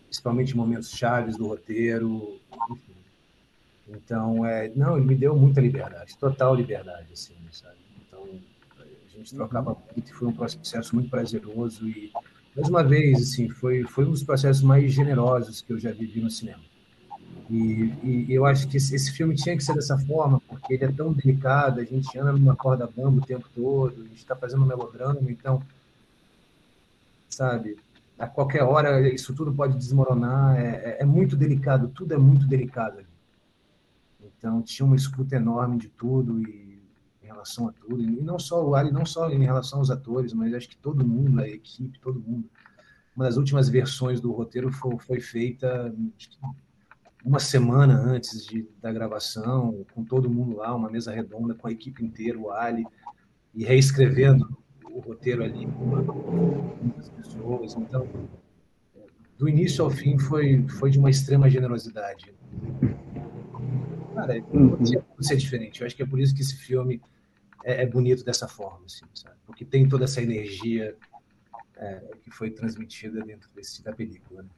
[0.06, 2.40] principalmente momentos chaves do roteiro.
[2.72, 2.94] Enfim,
[3.88, 7.78] então, é, não, ele me deu muita liberdade, total liberdade, assim, sabe?
[8.08, 8.28] Então,
[8.80, 9.78] a gente trocava uhum.
[9.94, 12.12] muito e foi um processo muito prazeroso e,
[12.56, 16.22] mais uma vez, assim, foi, foi um dos processos mais generosos que eu já vivi
[16.22, 16.62] no cinema.
[17.50, 20.86] E, e eu acho que esse, esse, filme tinha que ser dessa forma, porque ele
[20.86, 24.36] é tão delicado, a gente anda numa corda bamba o tempo todo, a gente está
[24.36, 25.62] fazendo um melodrama, então,
[27.30, 27.78] sabe,
[28.18, 32.48] a qualquer hora isso tudo pode desmoronar, é, é, é muito delicado, tudo é muito
[32.48, 33.04] delicado
[34.42, 36.71] então, tinha uma escuta enorme de tudo e
[37.32, 38.02] relação a tudo.
[38.02, 41.08] E não só o Ali, não só em relação aos atores, mas acho que todo
[41.08, 42.50] mundo, a equipe, todo mundo.
[43.16, 45.94] Uma das últimas versões do roteiro foi, foi feita
[47.24, 51.72] uma semana antes de, da gravação, com todo mundo lá, uma mesa redonda, com a
[51.72, 52.86] equipe inteira, o Ali,
[53.54, 54.58] e reescrevendo
[54.92, 55.86] o roteiro ali com
[56.82, 57.76] muitas pessoas.
[57.76, 58.08] Então,
[59.38, 62.34] do início ao fim, foi, foi de uma extrema generosidade.
[64.16, 65.82] Cara, não podia ser diferente.
[65.82, 67.02] Eu acho que é por isso que esse filme
[67.64, 69.06] é, é bonito dessa forma, assim?
[69.46, 70.96] Porque tem toda essa energia
[71.76, 74.44] é, que foi transmitida dentro desse, da película.
[74.44, 74.50] Né?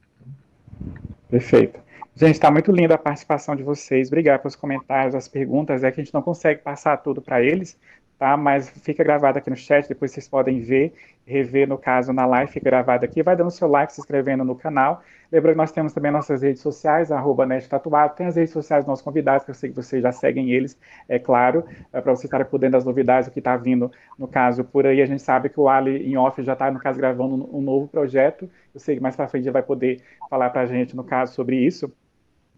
[1.28, 1.80] Perfeito.
[2.16, 4.08] Gente, está muito linda a participação de vocês.
[4.08, 5.82] Obrigado pelos comentários, as perguntas.
[5.82, 7.76] É que a gente não consegue passar tudo para eles,
[8.18, 8.36] tá?
[8.36, 10.92] Mas fica gravado aqui no chat, depois vocês podem ver,
[11.26, 13.22] rever, no caso, na live, fica gravado aqui.
[13.22, 15.02] Vai dando seu like, se inscrevendo no canal.
[15.32, 18.14] Lembrando que nós temos também nossas redes sociais, arroba Tatuado.
[18.14, 20.78] Tem as redes sociais dos nossos convidados, que eu sei que vocês já seguem eles,
[21.08, 24.28] é claro, é para vocês estarem por dentro das novidades, o que está vindo, no
[24.28, 25.02] caso, por aí.
[25.02, 27.88] A gente sabe que o Ali em off já está, no caso, gravando um novo
[27.88, 28.48] projeto.
[28.72, 30.00] Eu sei que mais para frente já vai poder
[30.30, 31.92] falar para a gente, no caso, sobre isso.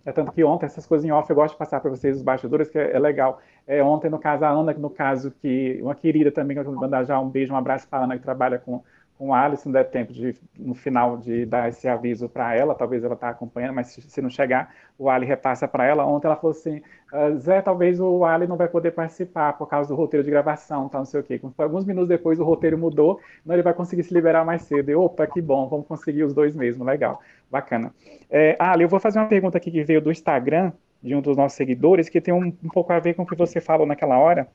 [0.06, 2.22] É tanto que ontem, essas coisas em off, eu gosto de passar para vocês os
[2.22, 3.40] bastidores, que é, é legal.
[3.66, 6.76] É, ontem, no caso, a Ana, no caso, que uma querida também, que eu vou
[6.76, 8.84] mandar já um beijo, um abraço para a Ana, que trabalha com
[9.18, 12.74] com a Alice, não der tempo de, no final de dar esse aviso para ela,
[12.74, 16.06] talvez ela está acompanhando, mas se, se, não chegar, o Ali repassa para ela.
[16.06, 19.88] Ontem ela falou assim, ah, Zé, talvez o Ali não vai poder participar por causa
[19.88, 21.40] do roteiro de gravação, tá, não sei o quê.
[21.56, 24.90] Alguns minutos depois o roteiro mudou, não ele vai conseguir se liberar mais cedo.
[24.90, 27.94] E, opa, que bom, vamos conseguir os dois mesmo, legal, bacana.
[28.30, 31.36] É, Ali, eu vou fazer uma pergunta aqui que veio do Instagram, de um dos
[31.36, 34.18] nossos seguidores, que tem um, um pouco a ver com o que você falou naquela
[34.18, 34.48] hora,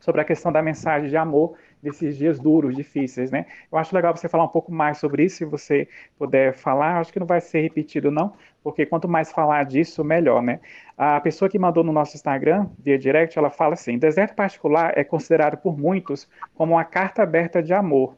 [0.00, 3.46] sobre a questão da mensagem de amor desses dias duros, difíceis, né?
[3.70, 6.98] Eu acho legal você falar um pouco mais sobre isso, se você puder falar.
[6.98, 8.32] Acho que não vai ser repetido, não,
[8.62, 10.60] porque quanto mais falar disso, melhor, né?
[10.96, 15.04] A pessoa que mandou no nosso Instagram, via direct, ela fala assim: deserto particular é
[15.04, 18.16] considerado por muitos como uma carta aberta de amor.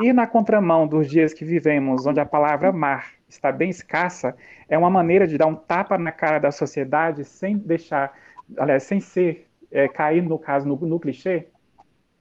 [0.00, 4.36] E na contramão dos dias que vivemos, onde a palavra mar está bem escassa,
[4.68, 8.12] é uma maneira de dar um tapa na cara da sociedade sem deixar,
[8.56, 11.48] aliás, sem ser, é, cair no caso, no, no clichê,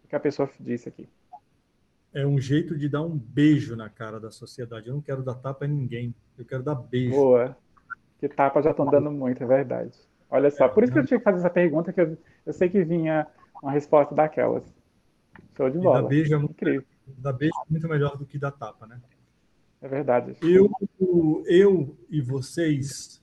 [0.09, 1.07] que a pessoa disse aqui.
[2.13, 4.87] É um jeito de dar um beijo na cara da sociedade.
[4.87, 6.15] Eu não quero dar tapa a ninguém.
[6.37, 7.15] Eu quero dar beijo.
[7.15, 7.55] Boa.
[8.19, 9.91] Que tapa já estão dando muito, é verdade.
[10.29, 12.53] Olha só, é, por isso que eu tinha que fazer essa pergunta, que eu, eu
[12.53, 13.27] sei que vinha
[13.61, 14.63] uma resposta daquelas.
[15.55, 16.01] Show de bola.
[16.01, 16.83] Dar beijo é muito, incrível.
[17.05, 18.99] Dar beijo é muito melhor do que dar tapa, né?
[19.81, 20.35] É verdade.
[20.41, 20.71] Eu,
[21.45, 23.21] eu e vocês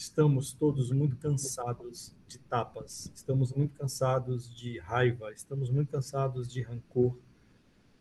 [0.00, 6.62] estamos todos muito cansados de tapas, estamos muito cansados de raiva, estamos muito cansados de
[6.62, 7.18] rancor.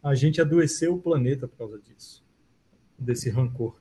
[0.01, 2.23] A gente adoeceu o planeta por causa disso,
[2.97, 3.77] desse rancor.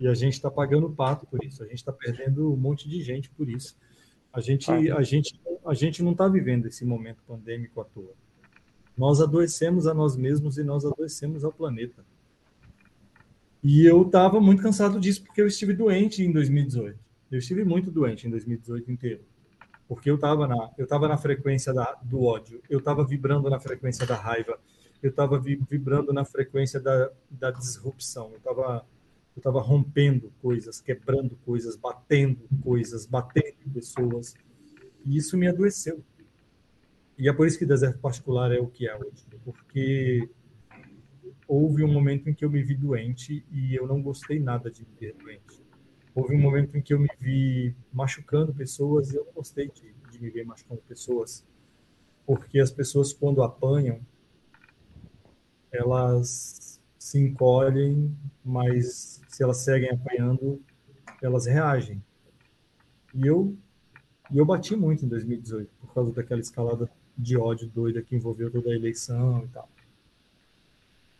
[0.00, 3.02] E a gente está pagando pato por isso, a gente está perdendo um monte de
[3.02, 3.76] gente por isso.
[4.32, 8.14] A gente, a gente, a gente não está vivendo esse momento pandêmico à toa.
[8.96, 12.06] Nós adoecemos a nós mesmos e nós adoecemos ao planeta.
[13.62, 17.09] E eu estava muito cansado disso porque eu estive doente em 2018.
[17.30, 19.24] Eu estive muito doente em 2018 inteiro,
[19.86, 23.60] porque eu estava na, eu tava na frequência da, do ódio, eu estava vibrando na
[23.60, 24.58] frequência da raiva,
[25.00, 28.84] eu estava vibrando na frequência da, da disrupção, eu estava
[29.36, 34.34] eu tava rompendo coisas, quebrando coisas, batendo coisas, batendo pessoas,
[35.06, 36.04] e isso me adoeceu.
[37.16, 40.28] E é por isso que deserto particular é o que é hoje, porque
[41.46, 44.82] houve um momento em que eu me vi doente e eu não gostei nada de
[44.82, 45.59] me ver doente
[46.20, 50.20] houve um momento em que eu me vi machucando pessoas e eu gostei de, de
[50.20, 51.44] me ver machucando pessoas,
[52.26, 54.00] porque as pessoas, quando apanham,
[55.72, 60.60] elas se encolhem, mas se elas seguem apanhando,
[61.22, 62.02] elas reagem.
[63.14, 63.56] E eu,
[64.30, 68.50] e eu bati muito em 2018, por causa daquela escalada de ódio doida que envolveu
[68.50, 69.68] toda a eleição e tal.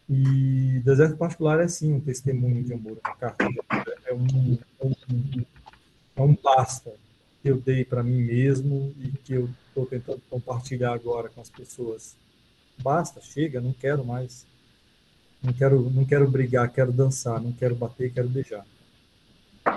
[0.08, 4.59] E Deserto Particular é sim um testemunho de amor, uma carta de amor é um,
[4.81, 5.44] é um,
[6.16, 6.92] é um basta
[7.40, 11.49] que eu dei para mim mesmo e que eu estou tentando compartilhar agora com as
[11.49, 12.16] pessoas.
[12.83, 14.46] Basta, chega, não quero mais.
[15.42, 18.66] Não quero, não quero brigar, quero dançar, não quero bater, quero beijar.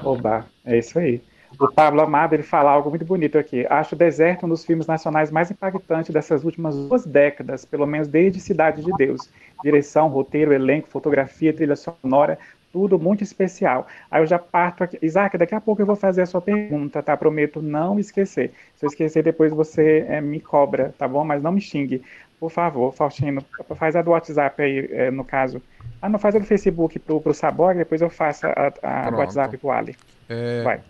[0.04, 1.22] Oba, é isso aí.
[1.60, 3.65] O Pablo Amado ele fala algo muito bonito aqui.
[3.69, 8.08] Acho o Deserto um dos filmes nacionais mais impactantes dessas últimas duas décadas, pelo menos
[8.08, 9.30] desde Cidade de Deus.
[9.63, 12.39] Direção, roteiro, elenco, fotografia, trilha sonora,
[12.73, 13.88] tudo muito especial.
[14.09, 14.97] Aí eu já parto aqui.
[14.99, 17.15] Isaac, daqui a pouco eu vou fazer a sua pergunta, tá?
[17.15, 18.51] Prometo não esquecer.
[18.75, 21.23] Se eu esquecer, depois você é, me cobra, tá bom?
[21.23, 22.01] Mas não me xingue.
[22.39, 25.62] Por favor, Faustino, faz a do WhatsApp aí, é, no caso.
[26.01, 29.17] Ah, não, faz a do Facebook pro, pro Sabor, depois eu faço a, a do
[29.17, 29.95] WhatsApp pro Ali.
[30.27, 30.63] É...
[30.63, 30.81] Vai.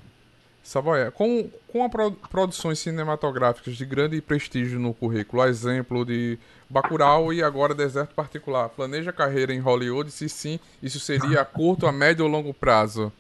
[0.64, 6.40] Saboia, com, com a pro, produções cinematográficas de grande prestígio no currículo, a exemplo de
[6.70, 10.10] Bacurau e agora Deserto Particular, planeja carreira em Hollywood?
[10.10, 13.12] Se sim, isso seria a curto, a médio ou longo prazo?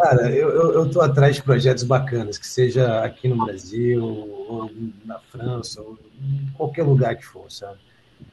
[0.00, 4.70] Cara, eu, eu, eu tô atrás de projetos bacanas, que seja aqui no Brasil, ou
[5.04, 7.78] na França, ou em qualquer lugar que for, sabe?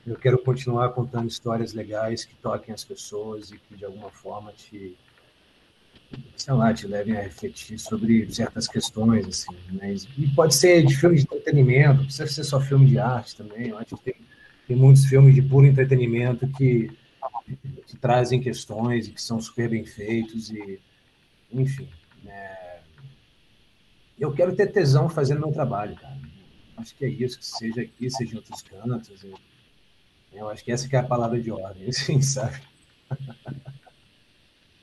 [0.07, 4.51] Eu quero continuar contando histórias legais que toquem as pessoas e que de alguma forma
[4.51, 4.97] te
[6.35, 10.95] sei lá, te levem a refletir sobre certas questões, assim, mas, e pode ser de
[10.95, 14.15] filme de entretenimento, não precisa ser só filme de arte também, eu acho que tem,
[14.67, 16.91] tem muitos filmes de puro entretenimento que,
[17.85, 20.79] que trazem questões e que são super bem feitos e,
[21.51, 21.87] enfim,
[22.23, 22.79] né,
[24.19, 26.17] eu quero ter tesão fazendo meu trabalho, cara,
[26.77, 29.23] acho que é isso, que seja aqui, seja em outros cantos.
[29.23, 29.37] Eu,
[30.33, 32.61] eu acho que essa que é a palavra de ordem, assim, sabe?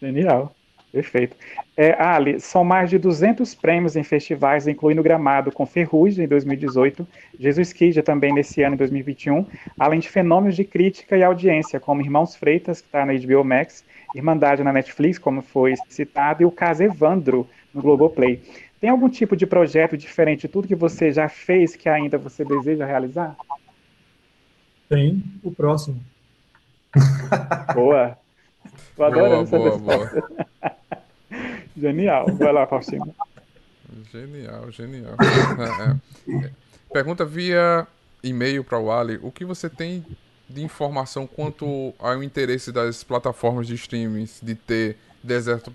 [0.01, 0.55] Genial.
[0.91, 1.37] Perfeito.
[1.77, 7.07] É, Ali, são mais de 200 prêmios em festivais, incluindo Gramado com Ferrugem em 2018,
[7.39, 9.45] Jesus Kija também nesse ano, em 2021,
[9.79, 13.85] além de fenômenos de crítica e audiência, como Irmãos Freitas, que está na HBO Max,
[14.15, 18.41] Irmandade na Netflix, como foi citado, e o caso Evandro, no Globoplay.
[18.81, 22.45] Tem algum tipo de projeto diferente de tudo que você já fez que ainda você
[22.45, 23.37] deseja realizar?
[24.89, 26.01] Tem, o próximo.
[27.75, 28.17] Boa.
[28.97, 30.49] Tô adorando boa, essa boa, resposta.
[31.77, 32.27] Genial.
[32.35, 33.15] Vai lá, Faustino.
[34.11, 35.15] Genial, genial.
[36.29, 36.51] É, é.
[36.93, 37.87] Pergunta via
[38.23, 39.19] e-mail para o Ali.
[39.23, 40.05] O que você tem
[40.49, 45.71] de informação quanto ao interesse das plataformas de streamings de ter deserto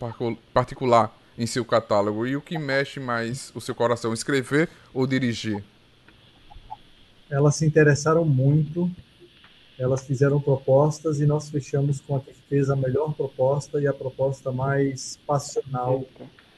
[0.53, 2.25] particular em seu catálogo?
[2.25, 5.63] E o que mexe mais o seu coração, escrever ou dirigir?
[7.29, 8.91] Elas se interessaram muito,
[9.83, 13.93] elas fizeram propostas e nós fechamos com a que fez a melhor proposta e a
[13.93, 16.05] proposta mais passional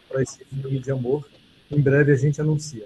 [0.07, 1.27] para esse filme de amor.
[1.71, 2.85] Em breve a gente anuncia.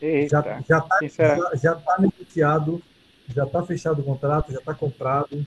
[0.00, 0.62] Eita.
[0.68, 2.82] Já está já, já tá negociado,
[3.28, 5.46] já está fechado o contrato, já está comprado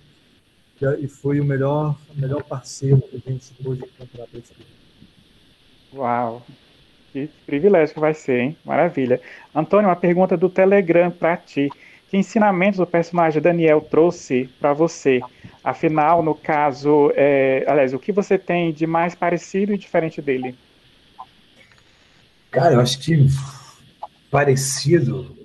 [0.80, 4.72] já, e foi o melhor melhor parceiro que a gente pôde encontrar para esse filme.
[5.94, 6.44] Uau!
[7.12, 8.58] Que privilégio que vai ser, hein?
[8.64, 9.20] Maravilha.
[9.56, 11.70] Antônio, uma pergunta do Telegram para ti.
[12.10, 15.20] Que ensinamentos o personagem Daniel trouxe para você?
[15.64, 20.56] Afinal, no caso, é, aliás, o que você tem de mais parecido e diferente dele?
[22.50, 23.28] Cara, eu acho que
[24.32, 25.36] parecido.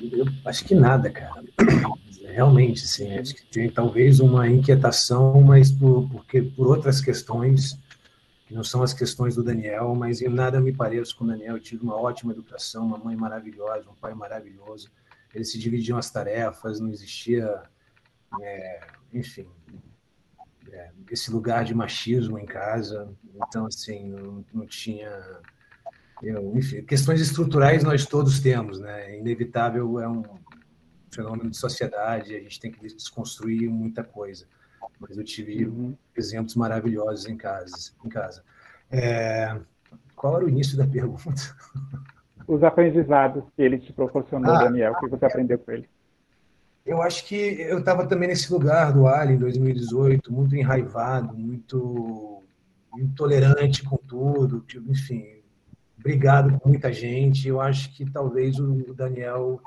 [0.00, 1.44] Eu acho que nada, cara.
[2.28, 3.16] Realmente, sim.
[3.16, 7.78] Acho que tem talvez uma inquietação, mas por, porque, por outras questões
[8.46, 11.56] que não são as questões do Daniel, mas em nada me pareço com o Daniel.
[11.56, 14.88] Eu tive uma ótima educação, uma mãe maravilhosa, um pai maravilhoso.
[15.34, 17.64] Eles se dividiam as tarefas, não existia,
[18.40, 19.48] é, enfim,
[20.70, 23.12] é, esse lugar de machismo em casa.
[23.34, 25.10] Então, assim, não, não tinha.
[26.22, 29.18] Eu, enfim, questões estruturais nós todos temos, né?
[29.18, 30.22] Inevitável, é um
[31.10, 34.46] fenômeno de sociedade, a gente tem que desconstruir muita coisa
[34.98, 35.96] mas eu tive uhum.
[36.16, 37.92] exemplos maravilhosos em casa.
[38.04, 38.42] Em casa.
[38.90, 39.58] É...
[40.14, 41.56] Qual era o início da pergunta?
[42.48, 45.88] Os aprendizados que ele te proporcionou, ah, Daniel, o que você aprendeu com ele?
[46.84, 52.44] Eu acho que eu estava também nesse lugar do Ali em 2018, muito enraivado, muito
[52.96, 55.42] intolerante com tudo, tipo, enfim,
[55.98, 57.48] brigado com muita gente.
[57.48, 59.60] Eu acho que talvez o Daniel,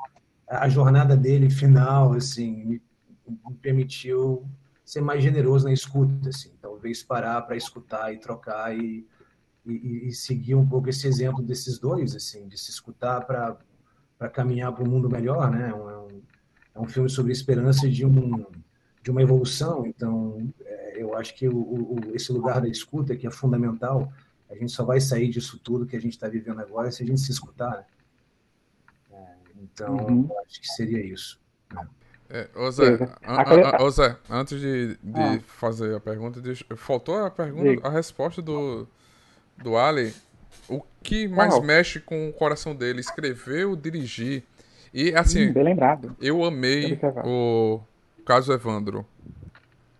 [0.48, 2.82] a jornada dele final, assim, me,
[3.28, 4.46] me permitiu
[4.89, 9.08] ser mais generoso na escuta, assim, talvez parar para escutar e trocar e,
[9.63, 14.73] e, e, seguir um pouco esse exemplo desses dois, assim, de se escutar para caminhar
[14.73, 15.69] para um mundo melhor, né?
[15.69, 16.21] É um,
[16.73, 18.43] é um filme sobre esperança de um
[19.04, 23.28] de uma evolução, então é, eu acho que o, o, esse lugar da escuta que
[23.28, 24.12] é fundamental,
[24.49, 27.06] a gente só vai sair disso tudo que a gente está vivendo agora se a
[27.06, 27.88] gente se escutar.
[29.12, 29.17] Né?
[29.19, 30.30] É, então, uhum.
[30.45, 31.39] acho que seria isso.
[31.73, 31.88] Né?
[32.32, 35.39] É, ô Zé, a, a, ô Zé, antes de, de ah.
[35.48, 38.88] fazer a pergunta, deixa, faltou a pergunta, a resposta do,
[39.58, 40.13] do Ali.
[40.68, 41.63] O que mais Uau.
[41.63, 43.00] mexe com o coração dele?
[43.00, 44.44] Escrever ou dirigir?
[44.94, 45.54] E assim, hum,
[46.22, 47.80] eu amei o
[48.26, 49.06] caso Evandro.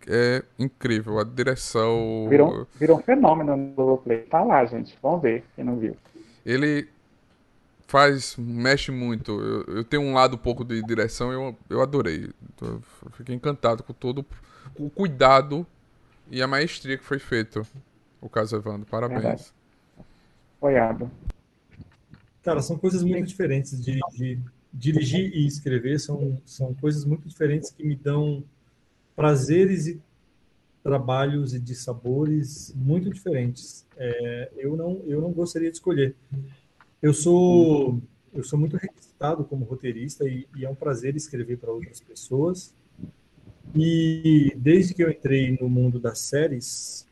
[0.08, 2.26] É incrível, a direção.
[2.28, 4.22] Virou, virou um fenômeno no Globoplay.
[4.22, 4.96] Tá lá, gente.
[5.02, 5.96] Vamos ver quem não viu.
[6.44, 6.88] Ele
[7.90, 9.32] faz, mexe muito.
[9.40, 12.30] Eu, eu, tenho um lado um pouco de direção, eu, eu adorei.
[12.62, 12.80] Eu
[13.12, 14.24] fiquei encantado com todo
[14.78, 15.66] o cuidado
[16.30, 17.66] e a maestria que foi feito.
[18.20, 19.52] O caso Evandro, parabéns.
[20.56, 21.10] Apoiado.
[22.44, 23.82] Cara, são coisas muito diferentes.
[23.82, 24.38] Dirigir,
[24.72, 28.44] dirigir e escrever são, são coisas muito diferentes que me dão
[29.16, 30.00] prazeres e
[30.82, 33.84] trabalhos e de sabores muito diferentes.
[33.96, 36.14] É, eu não eu não gostaria de escolher.
[37.02, 38.00] Eu sou
[38.32, 42.72] eu sou muito requisitado como roteirista e, e é um prazer escrever para outras pessoas.
[43.74, 47.06] E desde que eu entrei no mundo das séries,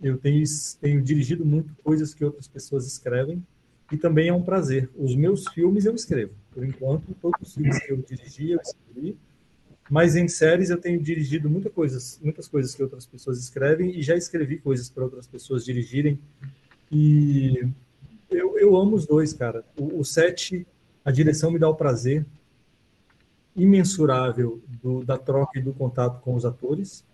[0.00, 0.44] eu tenho,
[0.80, 3.44] tenho dirigido muito coisas que outras pessoas escrevem
[3.90, 4.88] e também é um prazer.
[4.96, 6.32] Os meus filmes eu escrevo.
[6.52, 9.16] Por enquanto, todos os filmes que eu dirigi, eu escrevi.
[9.90, 14.02] Mas em séries eu tenho dirigido muita coisas, muitas coisas que outras pessoas escrevem e
[14.02, 16.18] já escrevi coisas para outras pessoas dirigirem.
[16.90, 17.68] E
[18.34, 19.64] eu, eu amo os dois, cara.
[19.76, 20.66] O, o set,
[21.04, 22.24] a direção me dá o prazer
[23.56, 27.04] imensurável do, da troca e do contato com os atores,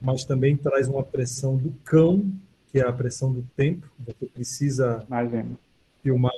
[0.00, 2.30] mas também traz uma pressão do cão,
[2.70, 3.90] que é a pressão do tempo.
[4.06, 5.58] Você precisa Imagina.
[6.02, 6.32] filmar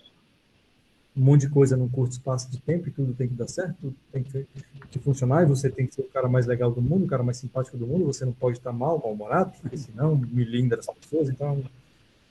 [1.16, 3.76] um monte de coisa num curto espaço de tempo e tudo tem que dar certo,
[3.80, 4.46] tudo tem que,
[4.90, 7.22] que funcionar e você tem que ser o cara mais legal do mundo, o cara
[7.22, 11.28] mais simpático do mundo, você não pode estar mal, mal-humorado, porque senão melinda as pessoas,
[11.28, 11.52] então é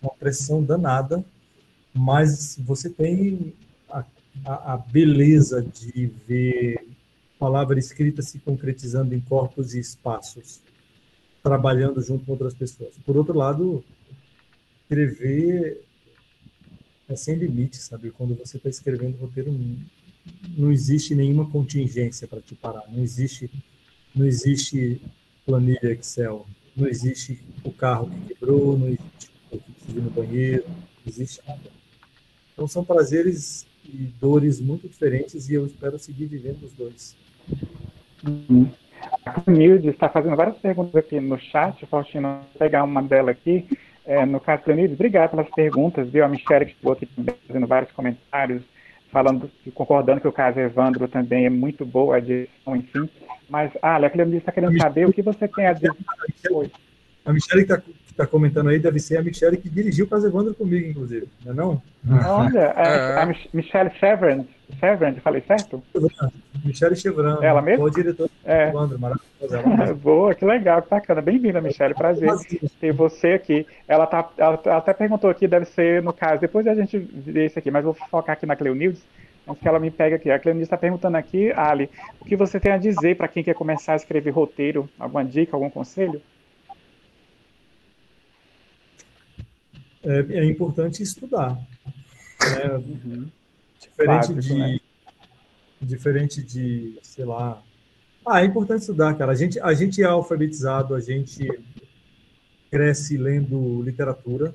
[0.04, 1.24] uma pressão danada,
[1.93, 3.54] mas você tem
[3.89, 4.04] a,
[4.45, 6.86] a, a beleza de ver
[7.39, 10.62] palavra escrita se concretizando em corpos e espaços,
[11.41, 12.93] trabalhando junto com outras pessoas.
[13.06, 13.84] Por outro lado,
[14.84, 15.84] escrever
[17.10, 18.12] é sem limite, sabe?
[18.12, 19.54] Quando você está escrevendo roteiro,
[20.58, 22.84] não, existe nenhuma contingência para te parar.
[22.89, 23.51] Não existe,
[24.16, 25.01] não existe
[25.45, 26.45] planilha Excel.
[26.76, 29.32] Não existe o carro que quebrou, não existe
[29.84, 30.75] precisa ir no banheiro, não
[31.05, 31.61] existe nada.
[32.53, 37.15] Então são prazeres e dores muito diferentes e eu espero seguir vivendo os dois.
[38.25, 38.69] Uhum.
[39.25, 43.67] A Nilde está fazendo várias perguntas aqui no chat, Faustino, vou pegar uma dela aqui.
[44.05, 46.23] É, no caso do Nilde, obrigado pelas perguntas, viu?
[46.23, 48.63] A Michelle que chegou aqui também fazendo vários comentários,
[49.11, 53.09] falando, concordando que o caso Evandro também é muito boa, a direção, enfim.
[53.49, 55.91] Mas, ah, a Cleonilde está querendo saber o que você tem a dizer.
[57.25, 57.81] A Michelle está
[58.14, 61.51] está comentando aí deve ser a Michelle que dirigiu o Caso Evandro comigo, inclusive, não
[61.51, 61.82] é não?
[62.28, 64.45] Olha, é, a Michelle Chevron,
[64.80, 65.84] Chevron, falei certo?
[66.64, 67.41] Michelle Chevron.
[67.41, 67.86] Ela mesmo?
[67.86, 68.70] O diretor do é.
[68.70, 69.93] Evandro, maravilhosa.
[70.01, 71.22] Boa, que legal, que bacana.
[71.22, 72.30] Bem-vinda, Michelle, prazer
[72.80, 73.66] ter você aqui.
[73.88, 77.57] Ela, tá, ela até perguntou aqui, deve ser no caso, depois a gente vê isso
[77.57, 79.01] aqui, mas vou focar aqui na Cleonildes,
[79.47, 80.30] antes que ela me pegue aqui.
[80.30, 81.89] A Cleonildes está perguntando aqui, Ali,
[82.22, 84.88] o que você tem a dizer para quem quer começar a escrever roteiro?
[84.99, 86.22] Alguma dica, algum conselho?
[90.04, 91.56] É, é importante estudar.
[91.56, 92.76] Né?
[92.76, 93.32] Uhum.
[93.80, 94.54] Diferente de.
[94.54, 94.80] Né?
[95.82, 97.62] Diferente de, sei lá.
[98.26, 99.32] Ah, é importante estudar, cara.
[99.32, 101.47] A gente, a gente é alfabetizado, a gente
[102.72, 104.54] cresce lendo literatura.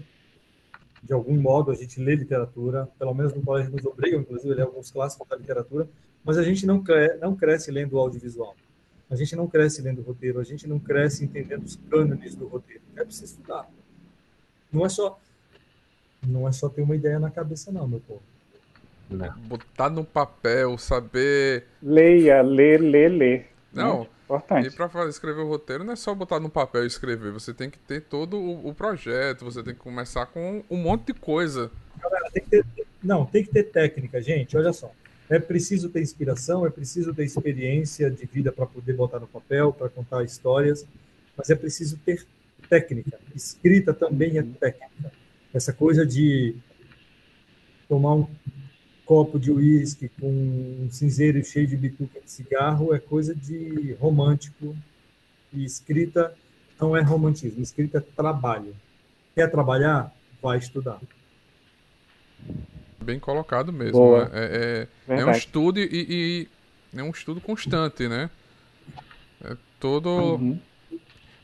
[1.02, 2.88] De algum modo, a gente lê literatura.
[2.98, 5.88] Pelo menos no colégio nos obrigam, inclusive, a ler alguns clássicos da literatura.
[6.24, 8.56] Mas a gente não, cre não cresce lendo audiovisual.
[9.10, 10.40] A gente não cresce lendo roteiro.
[10.40, 12.82] A gente não cresce entendendo os cânones do roteiro.
[12.96, 13.68] É preciso estudar.
[14.72, 15.18] Não é só
[16.26, 18.22] não é só ter uma ideia na cabeça, não, meu povo.
[19.10, 19.32] Não.
[19.40, 21.64] Botar no papel, saber.
[21.82, 23.46] Leia, ler, ler, ler.
[23.72, 24.06] Não.
[24.24, 24.68] Importante.
[24.68, 27.32] E para escrever o roteiro não é só botar no papel e escrever.
[27.32, 31.06] Você tem que ter todo o, o projeto, você tem que começar com um monte
[31.06, 31.70] de coisa.
[31.98, 32.64] Galera, tem que ter,
[33.02, 34.54] não, tem que ter técnica, gente.
[34.56, 34.92] Olha só.
[35.30, 39.72] É preciso ter inspiração, é preciso ter experiência de vida para poder botar no papel,
[39.72, 40.86] para contar histórias,
[41.36, 42.26] mas é preciso ter
[42.68, 43.18] técnica.
[43.34, 45.12] Escrita também é técnica.
[45.52, 46.54] Essa coisa de
[47.88, 48.28] tomar um
[49.06, 54.76] copo de uísque com um cinzeiro cheio de bituca de cigarro é coisa de romântico.
[55.52, 56.34] E escrita
[56.78, 58.76] não é romantismo, escrita é trabalho.
[59.34, 60.14] Quer trabalhar?
[60.42, 61.00] Vai estudar.
[63.02, 64.18] Bem colocado mesmo.
[64.18, 64.30] Né?
[64.32, 66.48] É, é, é, um estudo e, e,
[66.98, 68.30] é um estudo constante, né?
[69.42, 70.34] É todo.
[70.34, 70.60] Uhum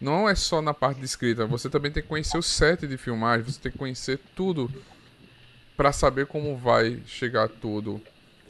[0.04, 2.98] não é só na parte de escrita, você também tem que conhecer o set de
[2.98, 4.70] filmagem, você tem que conhecer tudo
[5.76, 8.00] para saber como vai chegar tudo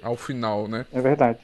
[0.03, 0.85] ao final, né?
[0.93, 1.39] É verdade.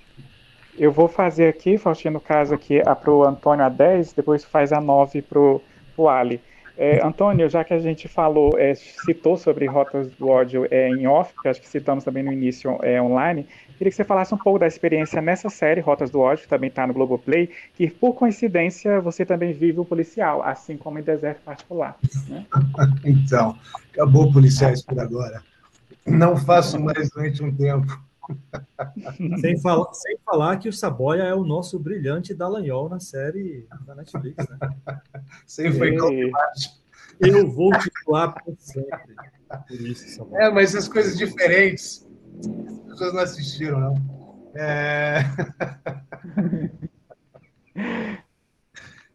[0.76, 4.72] Eu vou fazer aqui, Faustino, no caso aqui, a pro Antônio a 10, depois faz
[4.72, 5.62] a 9 pro,
[5.94, 6.40] pro Ali.
[6.76, 11.06] É, Antônio, já que a gente falou, é, citou sobre rotas do ódio é, em
[11.06, 13.46] off, que acho que citamos também no início é, online,
[13.80, 16.68] queria que você falasse um pouco da experiência nessa série, Rotas do Ódio, que também
[16.68, 21.40] está no Globoplay, que por coincidência você também vive o policial, assim como em Deserto
[21.40, 21.96] Particular.
[22.28, 22.44] Né?
[23.06, 23.56] então,
[23.90, 25.42] acabou policiais por agora.
[26.06, 27.98] Não faço mais durante um tempo.
[29.40, 33.94] sem, falar, sem falar que o Saboia é o nosso brilhante Dallagnol na série da
[33.94, 34.58] Netflix, né?
[35.46, 35.96] Sem foi
[37.18, 39.14] Eu vou te falar por sempre.
[39.66, 40.44] Por isso, Saboia.
[40.44, 42.09] É, mas as coisas diferentes.
[42.38, 43.94] As pessoas não assistiram, não.
[44.54, 45.20] É...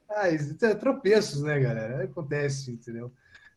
[0.09, 2.03] ah, é tropeços, né, galera?
[2.03, 3.11] Acontece, entendeu?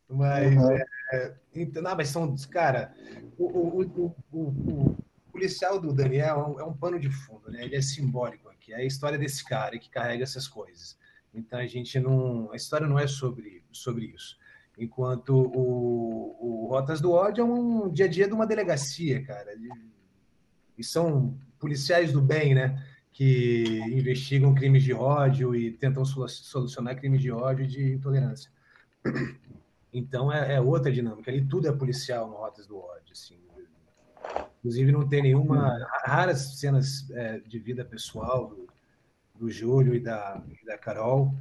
[0.09, 0.73] Mas, uhum.
[1.13, 2.95] é, então, não, mas são, cara,
[3.37, 4.97] o, o, o, o,
[5.31, 7.65] policial do Daniel é um, é um, pano de fundo, né?
[7.65, 8.73] Ele é simbólico aqui.
[8.73, 10.99] É a história desse cara que carrega essas coisas.
[11.33, 14.39] Então a gente não, a história não é sobre sobre isso.
[14.79, 19.55] Enquanto o, o Rotas do Ódio é um dia a dia de uma delegacia, cara.
[20.77, 22.83] E são policiais do bem, né?
[23.13, 28.51] Que investigam crimes de ódio e tentam solucionar crimes de ódio e de intolerância.
[29.93, 31.31] Então é, é outra dinâmica.
[31.31, 33.39] Ali tudo é policial no Rotas do Ódio, assim
[34.59, 35.75] Inclusive, não tem nenhuma.
[35.75, 35.85] Hum.
[36.05, 38.69] raras cenas é, de vida pessoal do,
[39.35, 41.35] do Júlio e da, e da Carol.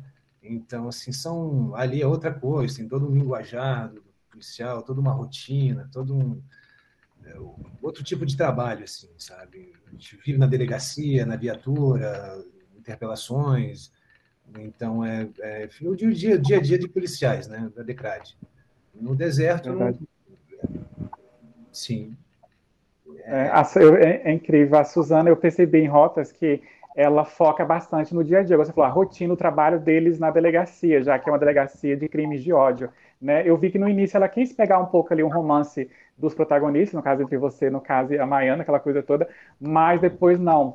[0.49, 1.75] Então, assim, são.
[1.75, 6.41] Ali é outra coisa, tem todo um linguajar do policial, toda uma rotina, todo um.
[7.81, 9.73] outro tipo de trabalho, assim, sabe?
[9.87, 12.43] A gente vive na delegacia, na viatura,
[12.77, 13.91] interpelações,
[14.59, 18.37] então é, é o dia, dia a dia de policiais, né, da DECRAD.
[18.93, 19.97] No deserto, não...
[21.71, 22.15] sim.
[23.25, 24.79] É, é, é, incrível.
[24.79, 26.61] A Suzana, eu percebi em rotas que
[26.97, 28.57] ela foca bastante no dia a dia.
[28.57, 32.09] Você falou, a rotina, o trabalho deles na delegacia, já que é uma delegacia de
[32.09, 32.89] crimes de ódio.
[33.21, 33.47] Né?
[33.47, 35.87] Eu vi que no início ela quis pegar um pouco ali um romance
[36.17, 39.29] dos protagonistas, no caso entre você, no caso a Maiana, aquela coisa toda,
[39.61, 40.73] mas depois não.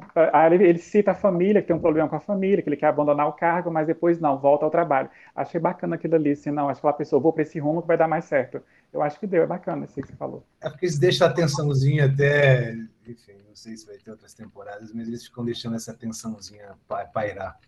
[0.52, 3.26] Ele, cita a família, que tem um problema com a família, que ele quer abandonar
[3.26, 5.10] o cargo, mas depois não, volta ao trabalho.
[5.34, 7.88] Achei bacana aquilo ali, assim, não, acho que aquela pessoa, vou para esse rumo que
[7.88, 8.62] vai dar mais certo.
[8.92, 10.44] Eu acho que deu, é bacana isso que você falou.
[10.60, 12.74] É porque eles deixam a tensãozinha até,
[13.06, 16.74] enfim, não sei se vai ter outras temporadas, mas eles ficam deixando essa tensãozinha
[17.12, 17.58] pairar,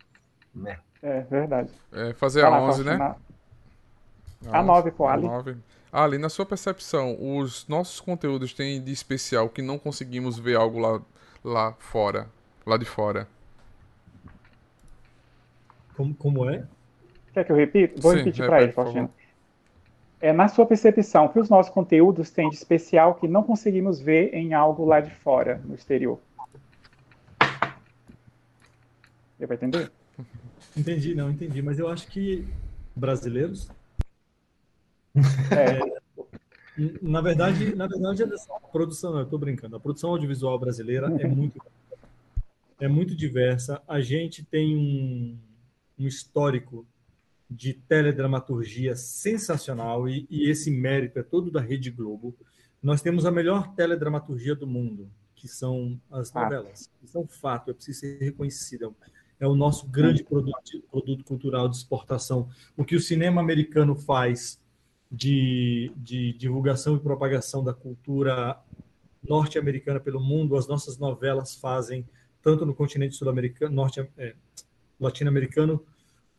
[0.54, 0.78] né?
[1.02, 1.70] É, verdade.
[1.90, 3.16] É, fazer a 11, né?
[4.50, 5.26] A 9, pô, Ali.
[5.90, 10.78] Ali, na sua percepção, os nossos conteúdos têm de especial que não conseguimos ver algo
[10.78, 11.00] lá,
[11.42, 12.26] lá fora,
[12.66, 13.28] lá de fora?
[15.96, 16.66] Como, como é?
[17.32, 18.00] Quer que eu repita?
[18.00, 19.10] Vou Sim, repetir para ele, Faustino.
[20.24, 24.32] É, na sua percepção, que os nossos conteúdos têm de especial que não conseguimos ver
[24.32, 26.18] em algo lá de fora, no exterior?
[29.36, 29.92] Você vai entender?
[30.74, 31.60] Entendi, não, entendi.
[31.60, 32.48] Mas eu acho que
[32.96, 33.68] brasileiros
[35.52, 35.78] é,
[37.02, 41.60] na verdade, na verdade, a produção, eu estou brincando, a produção audiovisual brasileira é muito
[42.80, 43.82] é muito diversa.
[43.86, 45.38] A gente tem um,
[45.98, 46.86] um histórico
[47.50, 52.34] de teledramaturgia sensacional e, e, esse mérito é todo da Rede Globo.
[52.82, 56.90] Nós temos a melhor teledramaturgia do mundo, que são as novelas.
[57.02, 58.94] Isso é um fato, é preciso ser reconhecido.
[59.38, 62.48] É o nosso grande produto, produto cultural de exportação.
[62.76, 64.58] O que o cinema americano faz
[65.10, 68.58] de, de divulgação e propagação da cultura
[69.22, 72.06] norte-americana pelo mundo, as nossas novelas fazem
[72.42, 74.34] tanto no continente sul-americano, norte, é,
[75.00, 75.82] latino-americano,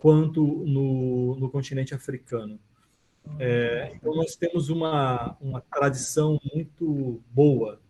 [0.06, 2.60] quanto no, no continente africano.
[3.40, 7.82] É, então, nós temos uma, uma tradição muito boa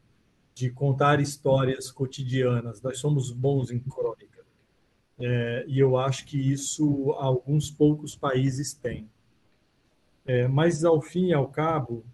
[0.53, 2.81] de contar histórias cotidianas.
[2.81, 4.45] Nós somos bons em crônica.
[5.19, 9.09] É, e eu acho que isso alguns poucos países têm.
[10.25, 12.05] É, mas, ao fim e ao cabo,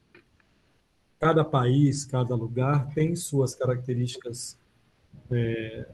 [1.19, 4.57] cada país, cada lugar tem suas características
[5.29, 5.87] é,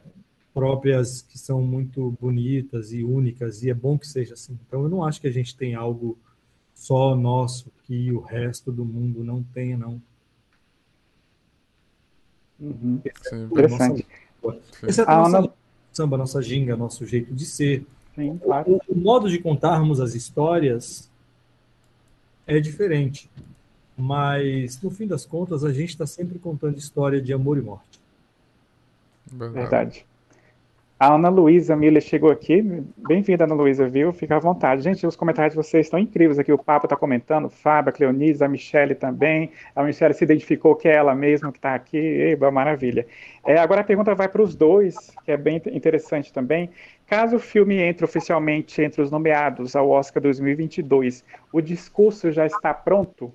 [0.58, 4.58] próprias que são muito bonitas e únicas, e é bom que seja assim.
[4.68, 6.18] Então, eu não acho que a gente tem algo
[6.74, 10.02] só nosso que o resto do mundo não tenha, não.
[12.60, 13.00] Uhum.
[13.06, 14.08] É Interessante.
[14.82, 15.50] Esse é a nossa Ana...
[15.94, 17.86] samba, nossa ginga, nosso jeito de ser.
[18.16, 18.82] Sim, claro.
[18.88, 21.08] o, o modo de contarmos as histórias
[22.48, 23.30] é diferente.
[23.96, 28.00] Mas, no fim das contas, a gente está sempre contando história de amor e morte.
[29.28, 30.04] Verdade.
[31.00, 32.60] A Ana Luísa Miller chegou aqui.
[33.08, 34.12] Bem-vinda, Ana Luísa, viu?
[34.12, 34.82] Fica à vontade.
[34.82, 36.52] Gente, os comentários de vocês estão incríveis aqui.
[36.52, 39.52] O Papa está comentando, Fábio, a a Michelle também.
[39.76, 42.00] A Michelle se identificou que é ela mesma que está aqui.
[42.00, 43.06] Eba, maravilha.
[43.46, 46.72] É, agora a pergunta vai para os dois, que é bem interessante também.
[47.06, 51.24] Caso o filme entre oficialmente entre os nomeados ao Oscar 2022,
[51.54, 53.32] o discurso já está pronto?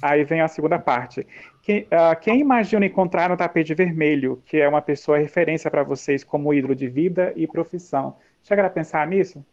[0.00, 1.26] Aí vem a segunda parte.
[1.62, 6.24] Quem, uh, quem imagina encontrar no tapete vermelho, que é uma pessoa referência para vocês
[6.24, 8.16] como ídolo de vida e profissão?
[8.42, 9.44] Chegaram a pensar nisso?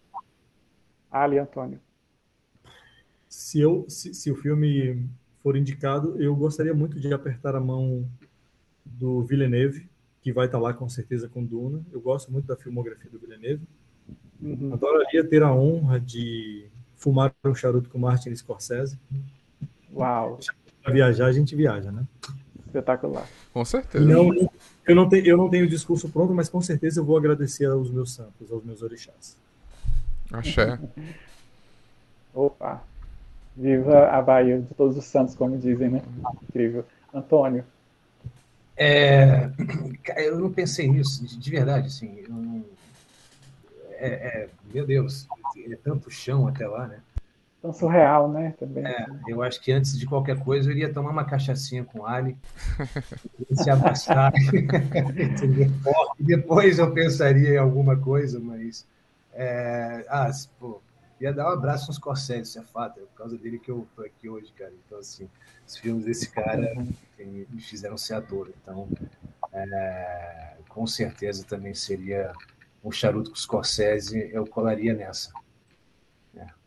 [1.12, 1.80] Ali, Antônio.
[3.28, 5.10] Se, eu, se, se o filme
[5.42, 8.08] for indicado, eu gostaria muito de apertar a mão
[8.86, 9.90] do Villeneuve,
[10.22, 11.84] que vai estar lá com certeza com Duna.
[11.92, 13.68] Eu gosto muito da filmografia do Villeneuve.
[14.42, 14.74] Uhum.
[14.74, 18.98] Adoraria ter a honra de fumar um charuto com Martin Scorsese.
[19.96, 20.40] Uau!
[20.82, 22.04] Para viajar, a gente viaja, né?
[22.66, 23.28] Espetacular.
[23.54, 24.04] Com certeza.
[24.04, 24.34] Não,
[24.86, 27.66] eu, não tenho, eu não tenho o discurso pronto, mas com certeza eu vou agradecer
[27.66, 29.38] aos meus santos, aos meus orixás.
[30.32, 30.80] Axé.
[32.34, 32.84] Opa!
[33.56, 36.02] Viva a Bahia de todos os santos, como dizem, né?
[36.50, 36.84] Incrível.
[37.14, 37.64] Antônio.
[38.76, 39.52] É,
[40.18, 42.24] eu não pensei nisso, de, de verdade, assim.
[42.28, 42.66] Não,
[43.92, 45.28] é, é, meu Deus,
[45.70, 47.00] é tanto chão até lá, né?
[47.64, 48.54] Tão surreal, né?
[48.60, 48.86] Também.
[48.86, 52.38] É, eu acho que antes de qualquer coisa eu iria tomar uma cachaçinha com Ali,
[53.54, 54.34] se abraçar,
[56.20, 58.86] e depois eu pensaria em alguma coisa, mas
[59.32, 60.82] é, ah, pô,
[61.22, 63.88] ia dar um abraço nos Scorsese, isso é fato, é por causa dele que eu
[63.96, 64.74] tô aqui hoje, cara.
[64.86, 65.30] Então, assim,
[65.66, 66.76] os filmes desse cara
[67.18, 68.52] me fizeram ser ator.
[68.62, 68.90] Então,
[69.54, 72.34] é, com certeza também seria
[72.84, 75.32] um charuto com Scorsese, eu colaria nessa.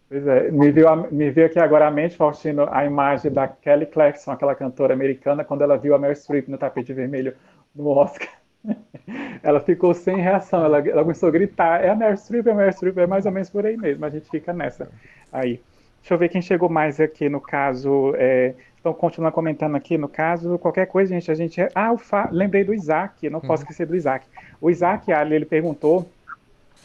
[0.08, 3.86] Pois é, me veio, me veio aqui agora à mente, Faustino, a imagem da Kelly
[3.86, 7.34] Clarkson, aquela cantora americana, quando ela viu a Meryl Streep no tapete vermelho
[7.74, 8.30] no Oscar.
[9.42, 12.54] ela ficou sem reação, ela, ela, começou a gritar, é a Meryl Streep, é a
[12.54, 14.88] Meryl Streep, é mais ou menos por aí mesmo, a gente fica nessa
[15.32, 15.60] aí.
[16.00, 18.14] Deixa eu ver quem chegou mais aqui no caso.
[18.16, 21.60] É, então, continuando comentando aqui no caso, qualquer coisa, gente, a gente.
[21.74, 22.28] Ah, Fa...
[22.30, 23.70] lembrei do Isaac, não posso uhum.
[23.70, 24.24] esquecer do Isaac.
[24.60, 26.08] O Isaac, Ali, ele perguntou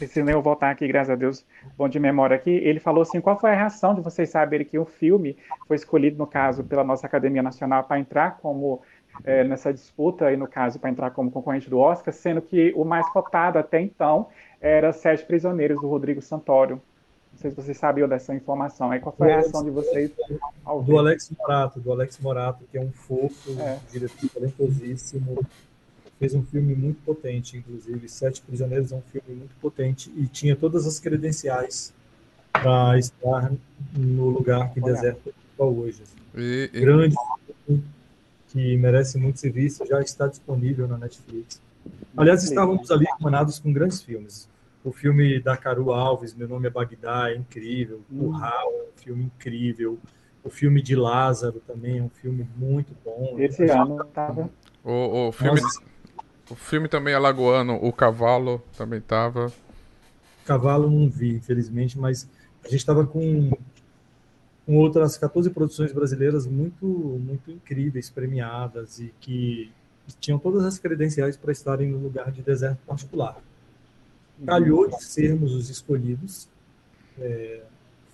[0.08, 1.46] preciso eu voltar aqui, graças a Deus,
[1.78, 2.50] bom de memória aqui.
[2.50, 5.38] Ele falou assim: qual foi a reação de vocês saberem que o filme
[5.68, 8.82] foi escolhido, no caso, pela nossa Academia Nacional para entrar como
[9.24, 12.84] é, nessa disputa, e no caso, para entrar como concorrente do Oscar, sendo que o
[12.84, 14.28] mais cotado até então
[14.60, 16.82] era Sete Prisioneiros, do Rodrigo Santoro.
[17.32, 18.92] Não sei se vocês sabiam dessa informação.
[18.92, 20.12] Aí, qual foi a reação de vocês?
[20.84, 23.78] do Alex Morato, do Alex Morato, que é um fofo, é.
[23.92, 25.46] diretor talentosíssimo,
[26.22, 28.08] fez um filme muito potente, inclusive.
[28.08, 31.92] Sete Prisioneiros é um filme muito potente e tinha todas as credenciais
[32.54, 33.52] para estar
[33.98, 34.94] no lugar que Olha.
[34.94, 36.04] Deserto ocupa hoje.
[36.04, 36.16] Assim.
[36.38, 36.80] E, e...
[36.80, 37.16] Grande
[38.50, 41.60] que merece muito ser visto, já está disponível na Netflix.
[42.16, 44.48] Aliás, estávamos ali emanados com grandes filmes.
[44.84, 48.02] O filme da Caru Alves, Meu Nome é Bagdá, é incrível.
[48.12, 49.98] O Raul é um filme incrível.
[50.44, 53.38] O filme de Lázaro também é um filme muito bom.
[53.40, 54.50] Esse ano estava.
[54.84, 55.91] O, o filme, Nossa.
[56.52, 59.54] O filme também alagoano, O Cavalo, também tava.
[60.46, 62.28] Cavalo não vi, infelizmente, mas
[62.62, 63.52] a gente estava com,
[64.66, 69.72] com outras 14 produções brasileiras muito, muito incríveis, premiadas e que
[70.20, 73.38] tinham todas as credenciais para estarem no lugar de deserto particular.
[74.46, 76.50] Calhou de sermos os escolhidos.
[77.18, 77.62] É,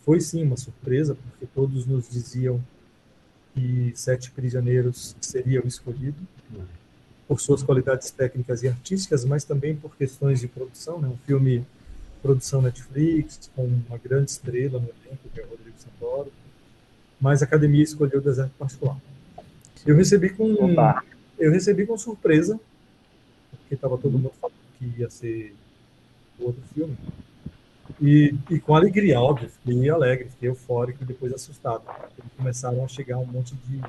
[0.05, 2.63] foi sim uma surpresa, porque todos nos diziam
[3.55, 6.21] que Sete Prisioneiros seria o escolhido
[7.28, 11.07] por suas qualidades técnicas e artísticas, mas também por questões de produção, né?
[11.07, 11.65] Um filme
[12.21, 16.32] produção Netflix com uma grande estrela no elenco, que é o Rodrigo Santoro.
[17.19, 18.97] Mas a academia escolheu o Deserto Particular.
[19.86, 21.03] Eu recebi com Opa.
[21.38, 22.59] eu recebi com surpresa,
[23.51, 25.55] porque estava todo mundo falando que ia ser
[26.39, 26.97] outro filme.
[28.01, 31.84] E, e com alegria, óbvio, fiquei alegre, fiquei eufórico e depois assustado.
[32.36, 33.82] Começaram a chegar um monte de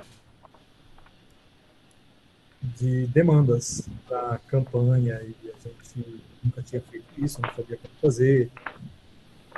[2.62, 8.50] de demandas para campanha e a gente nunca tinha feito isso, não sabia como fazer.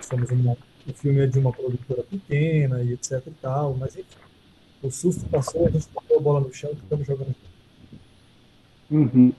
[0.02, 4.18] Somos uma, o filme é de uma produtora pequena e etc e tal, mas enfim,
[4.82, 7.34] o susto passou, a gente botou a bola no chão e estamos jogando.
[8.90, 9.32] Uhum.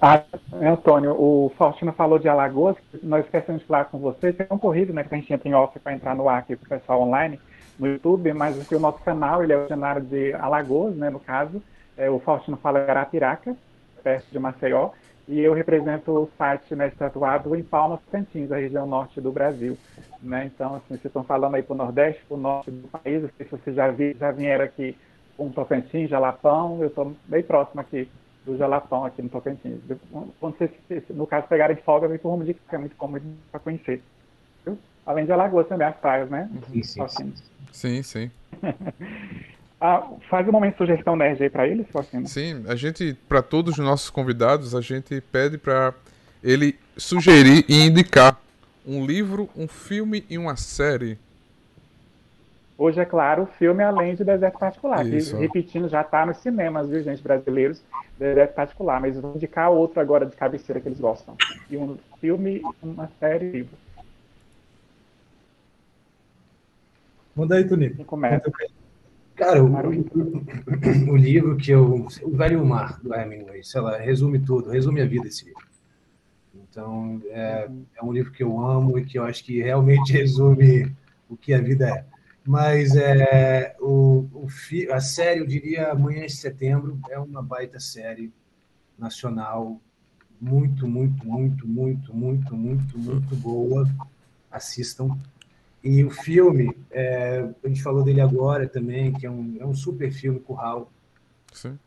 [0.00, 0.22] Ah,
[0.62, 4.94] Antônio, o Faustino falou de Alagoas, nós esquecemos de falar com vocês, é um corrido,
[4.94, 7.02] né, que a gente entra em off para entrar no ar aqui com o pessoal
[7.02, 7.38] online,
[7.78, 11.62] no YouTube, mas o nosso canal, ele é cenário de Alagoas, né, no caso,
[11.96, 13.56] é, o Faustino fala Arapiraca,
[14.02, 14.90] perto de Maceió,
[15.26, 19.78] e eu represento o site né, estatuado em Palmas Tocantins, a região norte do Brasil.
[20.22, 20.50] Né?
[20.52, 23.30] Então, assim, vocês estão falando aí para o Nordeste, para o Norte do país, não
[23.36, 24.96] sei se vocês já, vi, já vieram aqui
[25.36, 28.08] com Tocantins, Jalapão, eu estou bem próximo aqui
[28.44, 29.80] do Jalapão, aqui no Tocantins.
[30.38, 30.70] Quando vocês,
[31.10, 34.02] no caso, pegarem folga, vem por Rumo de que é muito cômodo para conhecer.
[34.64, 34.78] Viu?
[35.06, 36.50] Além de Alagoas também, as praias, né?
[36.70, 37.34] Sim, sim.
[37.72, 38.30] Sim, sim.
[39.86, 42.26] Ah, faz um momento de sugestão nerd aí para eles, Faustino.
[42.26, 45.92] Sim, a gente, para todos os nossos convidados, a gente pede para
[46.42, 48.40] ele sugerir e indicar
[48.86, 51.18] um livro, um filme e uma série.
[52.78, 55.04] Hoje, é claro, o filme além de Deserto Particular.
[55.04, 57.82] Que, repetindo, já está nos cinemas, viu, gente, brasileiros,
[58.18, 58.98] Deserto Particular.
[59.02, 61.36] Mas vou indicar outro agora de cabeceira que eles gostam.
[61.68, 63.76] E um filme, uma série, livro.
[67.36, 68.02] Manda aí, Tunico.
[68.06, 68.50] Começa.
[69.36, 69.68] Cara, o,
[71.10, 72.06] o, livro que eu.
[72.22, 75.66] O Velho Mar, do Hemingway, sei lá, resume tudo, resume a vida esse livro.
[76.54, 80.94] Então, é, é um livro que eu amo e que eu acho que realmente resume
[81.28, 82.04] o que a vida é.
[82.46, 84.48] Mas é, o, o,
[84.92, 88.32] a série, eu diria, Amanhã de Setembro, é uma baita série
[88.98, 89.80] nacional,
[90.40, 93.88] muito, muito, muito, muito, muito, muito, muito boa.
[94.50, 95.16] Assistam.
[95.84, 99.74] E o filme, é, a gente falou dele agora também, que é um, é um
[99.74, 100.90] super filme, Curral.
[101.52, 101.78] Sim.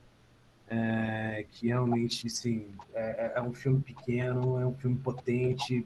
[0.69, 5.83] É, que realmente, sim, é, é, um filme pequeno, é um filme potente,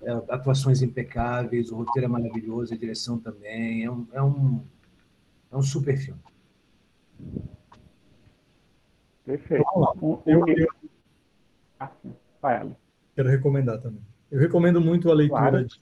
[0.00, 4.64] é, atuações impecáveis, o roteiro é maravilhoso, a direção também, é um, é um,
[5.52, 6.20] é um super filme.
[9.26, 9.64] Perfeito.
[10.24, 10.68] Eu, eu,
[11.78, 11.90] ah,
[13.14, 14.00] quero recomendar também.
[14.30, 15.66] Eu recomendo muito a leitura claro.
[15.66, 15.78] de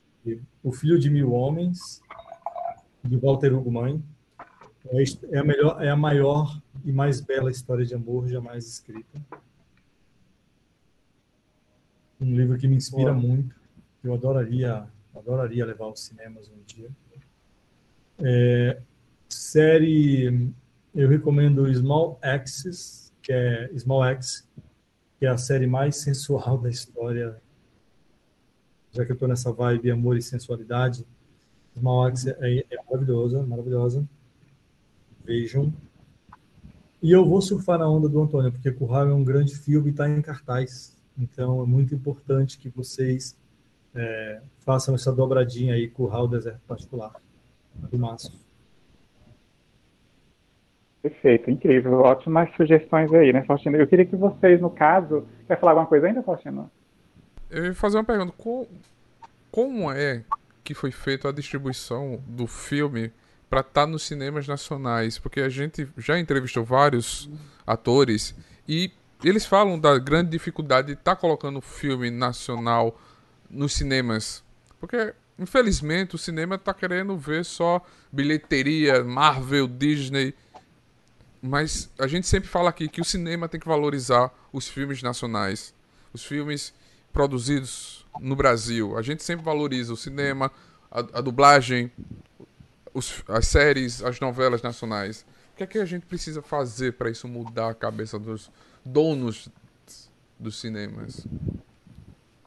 [0.63, 2.01] o Filho de Mil Homens,
[3.03, 4.03] de Walter Hugo Mãe.
[5.31, 9.21] É a, melhor, é a maior e mais bela história de amor jamais escrita.
[12.19, 13.55] Um livro que me inspira muito.
[14.03, 16.89] Eu adoraria, adoraria levar aos cinemas um dia.
[18.19, 18.79] É,
[19.29, 20.51] série,
[20.93, 24.47] eu recomendo Small Axis, que é Small X,
[25.19, 27.41] que é a série mais sensual da história.
[28.91, 31.05] Já que eu estou nessa vibe amor e sensualidade,
[31.77, 34.07] Small X é, é maravilhosa, maravilhosa.
[35.23, 35.73] Vejam.
[37.01, 39.91] E eu vou surfar na onda do Antônio, porque Curral é um grande filme e
[39.91, 40.97] está em cartaz.
[41.17, 43.37] Então é muito importante que vocês
[43.95, 47.13] é, façam essa dobradinha aí, Curral Deserto Particular,
[47.89, 48.33] do Márcio.
[51.01, 51.93] Perfeito, incrível.
[52.01, 53.77] Ótimas sugestões aí, né, Faustino?
[53.77, 55.25] Eu queria que vocês, no caso.
[55.47, 56.69] Quer falar alguma coisa ainda, Faustino?
[57.51, 58.33] Eu ia fazer uma pergunta.
[59.51, 60.23] Como é
[60.63, 63.11] que foi feita a distribuição do filme
[63.49, 65.19] para estar tá nos cinemas nacionais?
[65.19, 67.29] Porque a gente já entrevistou vários
[67.67, 68.33] atores
[68.67, 68.89] e
[69.21, 72.97] eles falam da grande dificuldade de estar tá colocando o filme nacional
[73.49, 74.41] nos cinemas.
[74.79, 80.33] Porque, infelizmente, o cinema está querendo ver só bilheteria, Marvel, Disney
[81.41, 85.73] mas a gente sempre fala aqui que o cinema tem que valorizar os filmes nacionais,
[86.13, 86.71] os filmes
[87.11, 88.97] produzidos no Brasil.
[88.97, 90.51] A gente sempre valoriza o cinema,
[90.89, 91.91] a, a dublagem,
[92.93, 95.25] os, as séries, as novelas nacionais.
[95.53, 98.51] O que é que a gente precisa fazer para isso mudar a cabeça dos
[98.83, 99.49] donos
[100.39, 101.27] dos cinemas?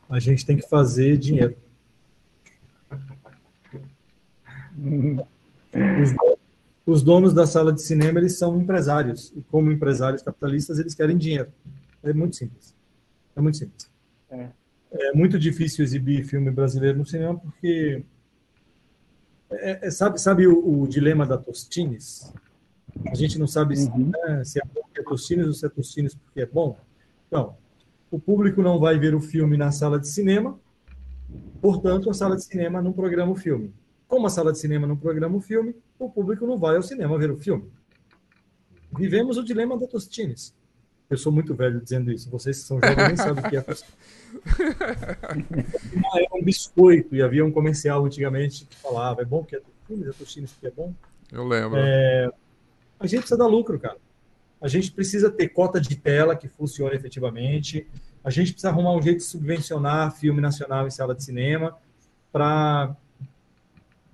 [0.08, 1.56] A gente tem que fazer dinheiro.
[6.02, 6.34] Os
[6.86, 11.16] os donos da sala de cinema eles são empresários e como empresários capitalistas eles querem
[11.16, 11.50] dinheiro.
[12.02, 12.74] É muito simples.
[13.34, 13.90] É muito simples.
[14.34, 18.04] É, é muito difícil exibir filme brasileiro no cinema porque
[19.50, 22.32] é, é, sabe sabe o, o, dilema da Tostines?
[23.06, 24.10] A gente não sabe uhum.
[24.10, 26.76] né, se é porque é Tostines ou se é Tostines porque é bom.
[27.26, 27.56] Então,
[28.10, 30.58] o público não vai ver o filme na sala de cinema,
[31.60, 33.72] portanto, a sala de cinema não programa o filme.
[34.06, 37.18] Como a sala de cinema não programa o filme, o público não vai ao cinema
[37.18, 37.68] ver o filme.
[38.96, 40.54] Vivemos o dilema da Tostines.
[41.08, 42.30] Eu sou muito velho dizendo isso.
[42.30, 43.64] Vocês que são jovens nem sabem o que é.
[46.14, 50.08] Era um biscoito e havia um comercial antigamente que falava: é bom que é Tostines,
[50.08, 50.94] é Tostines que é bom.
[51.30, 51.78] Eu lembro.
[51.78, 52.30] É...
[52.98, 53.98] A gente precisa dar lucro, cara.
[54.60, 57.86] A gente precisa ter cota de tela que funcione efetivamente.
[58.24, 61.76] A gente precisa arrumar um jeito de subvencionar filme nacional em sala de cinema
[62.32, 62.96] para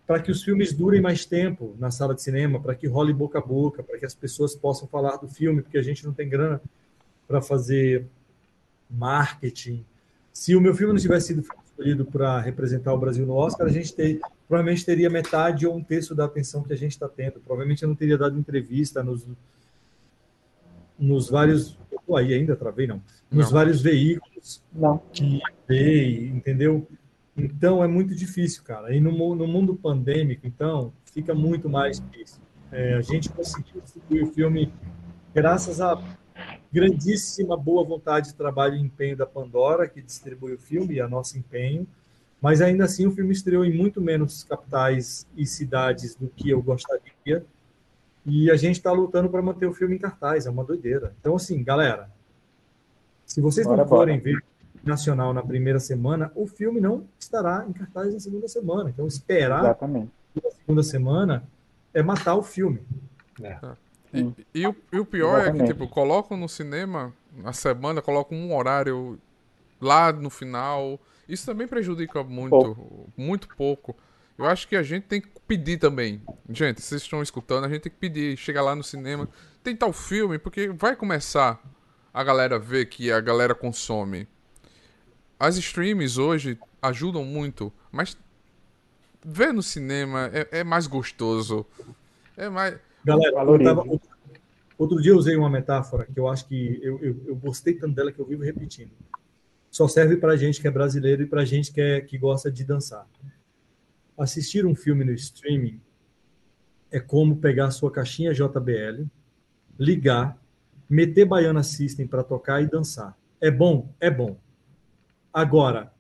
[0.07, 3.39] para que os filmes durem mais tempo na sala de cinema, para que role boca
[3.39, 6.29] a boca, para que as pessoas possam falar do filme, porque a gente não tem
[6.29, 6.61] grana
[7.31, 8.07] para fazer
[8.91, 9.87] marketing.
[10.33, 13.71] Se o meu filme não tivesse sido escolhido para representar o Brasil no Oscar, a
[13.71, 14.19] gente ter,
[14.49, 17.39] provavelmente teria metade ou um terço da atenção que a gente está tendo.
[17.39, 19.25] Provavelmente eu não teria dado entrevista nos,
[20.99, 21.79] nos vários.
[22.05, 23.01] Pô, aí ainda travei, não.
[23.31, 23.53] Nos não.
[23.53, 24.99] vários veículos não.
[25.13, 26.85] que veio, entendeu?
[27.37, 28.93] Então é muito difícil, cara.
[28.93, 32.41] E no, no mundo pandêmico, então, fica muito mais difícil.
[32.73, 34.73] É, a gente conseguiu distribuir o filme
[35.33, 35.97] graças à
[36.73, 41.09] grandíssima boa vontade de trabalho e empenho da Pandora, que distribui o filme, e a
[41.09, 41.87] nosso empenho.
[42.41, 46.63] Mas ainda assim, o filme estreou em muito menos capitais e cidades do que eu
[46.63, 47.45] gostaria.
[48.25, 51.15] E a gente está lutando para manter o filme em cartaz, é uma doideira.
[51.21, 52.09] Então, assim, galera,
[53.27, 54.33] se vocês bora, não forem bora.
[54.33, 54.45] ver
[54.83, 58.91] nacional na primeira semana, o filme não estará em cartaz na segunda semana.
[58.91, 60.11] Então, esperar Exatamente.
[60.43, 61.45] na segunda semana
[61.93, 62.81] é matar o filme.
[63.43, 63.59] É.
[64.13, 65.63] E, e, o, e, o, pior Exatamente.
[65.63, 69.19] é que, tipo, colocam no cinema, na semana, colocam um horário
[69.81, 70.99] lá no final.
[71.29, 73.13] Isso também prejudica muito, pouco.
[73.17, 73.97] muito pouco.
[74.37, 76.23] Eu acho que a gente tem que pedir também.
[76.49, 79.29] Gente, vocês estão escutando, a gente tem que pedir, chegar lá no cinema,
[79.63, 81.63] tentar o filme, porque vai começar
[82.13, 84.27] a galera ver que a galera consome
[85.41, 88.15] as streams hoje ajudam muito, mas
[89.25, 91.67] ver no cinema é, é mais gostoso.
[92.37, 92.79] É mais.
[93.05, 93.35] Galera,
[93.65, 93.85] tava,
[94.77, 97.95] outro dia eu usei uma metáfora que eu acho que eu, eu, eu gostei tanto
[97.95, 98.93] dela que eu vivo repetindo.
[99.71, 102.65] Só serve para gente que é brasileiro e para gente que, é, que gosta de
[102.65, 103.07] dançar.
[104.19, 105.81] Assistir um filme no streaming
[106.91, 109.07] é como pegar a sua caixinha JBL,
[109.79, 110.37] ligar,
[110.89, 113.17] meter Baiana System para tocar e dançar.
[113.41, 113.95] É bom?
[114.01, 114.37] É bom.
[115.33, 115.93] Agora,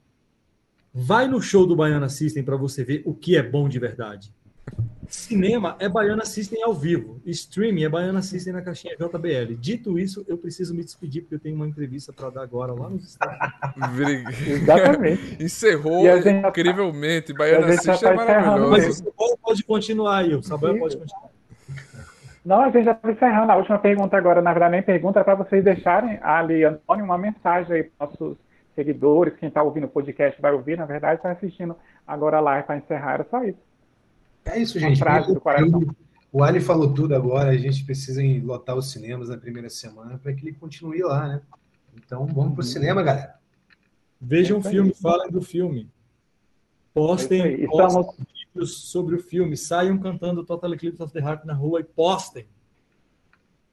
[0.93, 4.35] vai no show do Baiana System para você ver o que é bom de verdade.
[5.11, 7.21] Cinema é Baiana System ao vivo.
[7.27, 9.55] Streaming é Baiana System na caixinha JBL.
[9.59, 12.89] Dito isso, eu preciso me despedir porque eu tenho uma entrevista para dar agora lá
[12.89, 14.47] nos Estados Unidos.
[14.47, 15.37] Exatamente.
[15.43, 17.33] Encerrou gente, incrivelmente.
[17.33, 18.71] Baiana System é maravilhoso.
[18.71, 20.35] Mas o Samuel pode continuar aí.
[20.35, 21.31] O Samuel pode continuar.
[22.45, 23.53] Não, a gente já está encerrando.
[23.53, 27.19] A última pergunta agora, na verdade, nem pergunta, é para vocês deixarem ali, Antônio, uma
[27.19, 28.39] mensagem aí para nossos
[28.75, 32.67] seguidores, quem está ouvindo o podcast vai ouvir, na verdade, está assistindo agora a live
[32.67, 33.70] para encerrar, era só isso.
[34.45, 34.99] É isso, gente.
[34.99, 35.87] frase do coração.
[36.33, 40.33] O Ali falou tudo agora, a gente precisa lotar os cinemas na primeira semana para
[40.33, 41.43] que ele continue lá, né?
[41.97, 43.35] Então vamos pro cinema, galera.
[44.21, 45.83] Vejam o É isso filme, falem do filme.
[45.83, 47.67] É Postem, aí.
[47.67, 48.17] postem Estamos,
[48.53, 49.57] vídeos sobre o filme.
[49.57, 52.47] Saiam cantando Total Eclipse of the Heart na rua e postem.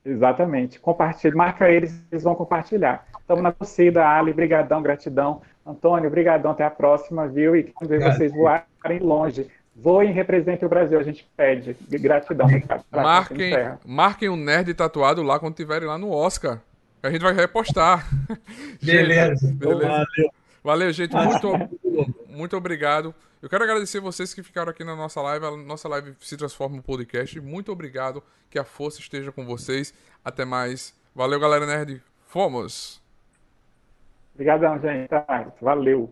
[0.04, 0.80] exatamente.
[0.80, 3.06] Compartilhe, marca eles, eles vão compartilhar.
[3.20, 5.42] Estamos na torcida, Ali, brigadão, gratidão.
[5.66, 7.56] Antônio, brigadão, até a próxima, viu?
[7.56, 8.18] E quando ver Obrigado.
[8.18, 9.48] vocês voarem longe.
[9.80, 11.76] Voem e representem o Brasil, a gente pede.
[11.90, 12.48] Gratidão.
[12.62, 13.54] Pra- pra- Marquem,
[13.86, 16.60] marquem o nerd tatuado lá quando tiverem lá no Oscar.
[17.04, 18.08] A gente vai repostar.
[18.82, 19.54] Beleza.
[19.54, 19.88] Beleza.
[19.88, 20.32] Valeu.
[20.64, 21.14] Valeu, gente.
[21.16, 21.52] Muito,
[22.28, 23.14] muito obrigado.
[23.40, 25.46] Eu quero agradecer vocês que ficaram aqui na nossa live.
[25.46, 27.40] A nossa live se transforma em podcast.
[27.40, 28.24] Muito obrigado.
[28.50, 29.94] Que a força esteja com vocês.
[30.26, 30.94] Até mais.
[31.16, 32.02] Valeu, galera nerd.
[32.26, 33.00] Fomos!
[34.34, 35.10] Obrigadão, gente.
[35.62, 36.12] Valeu.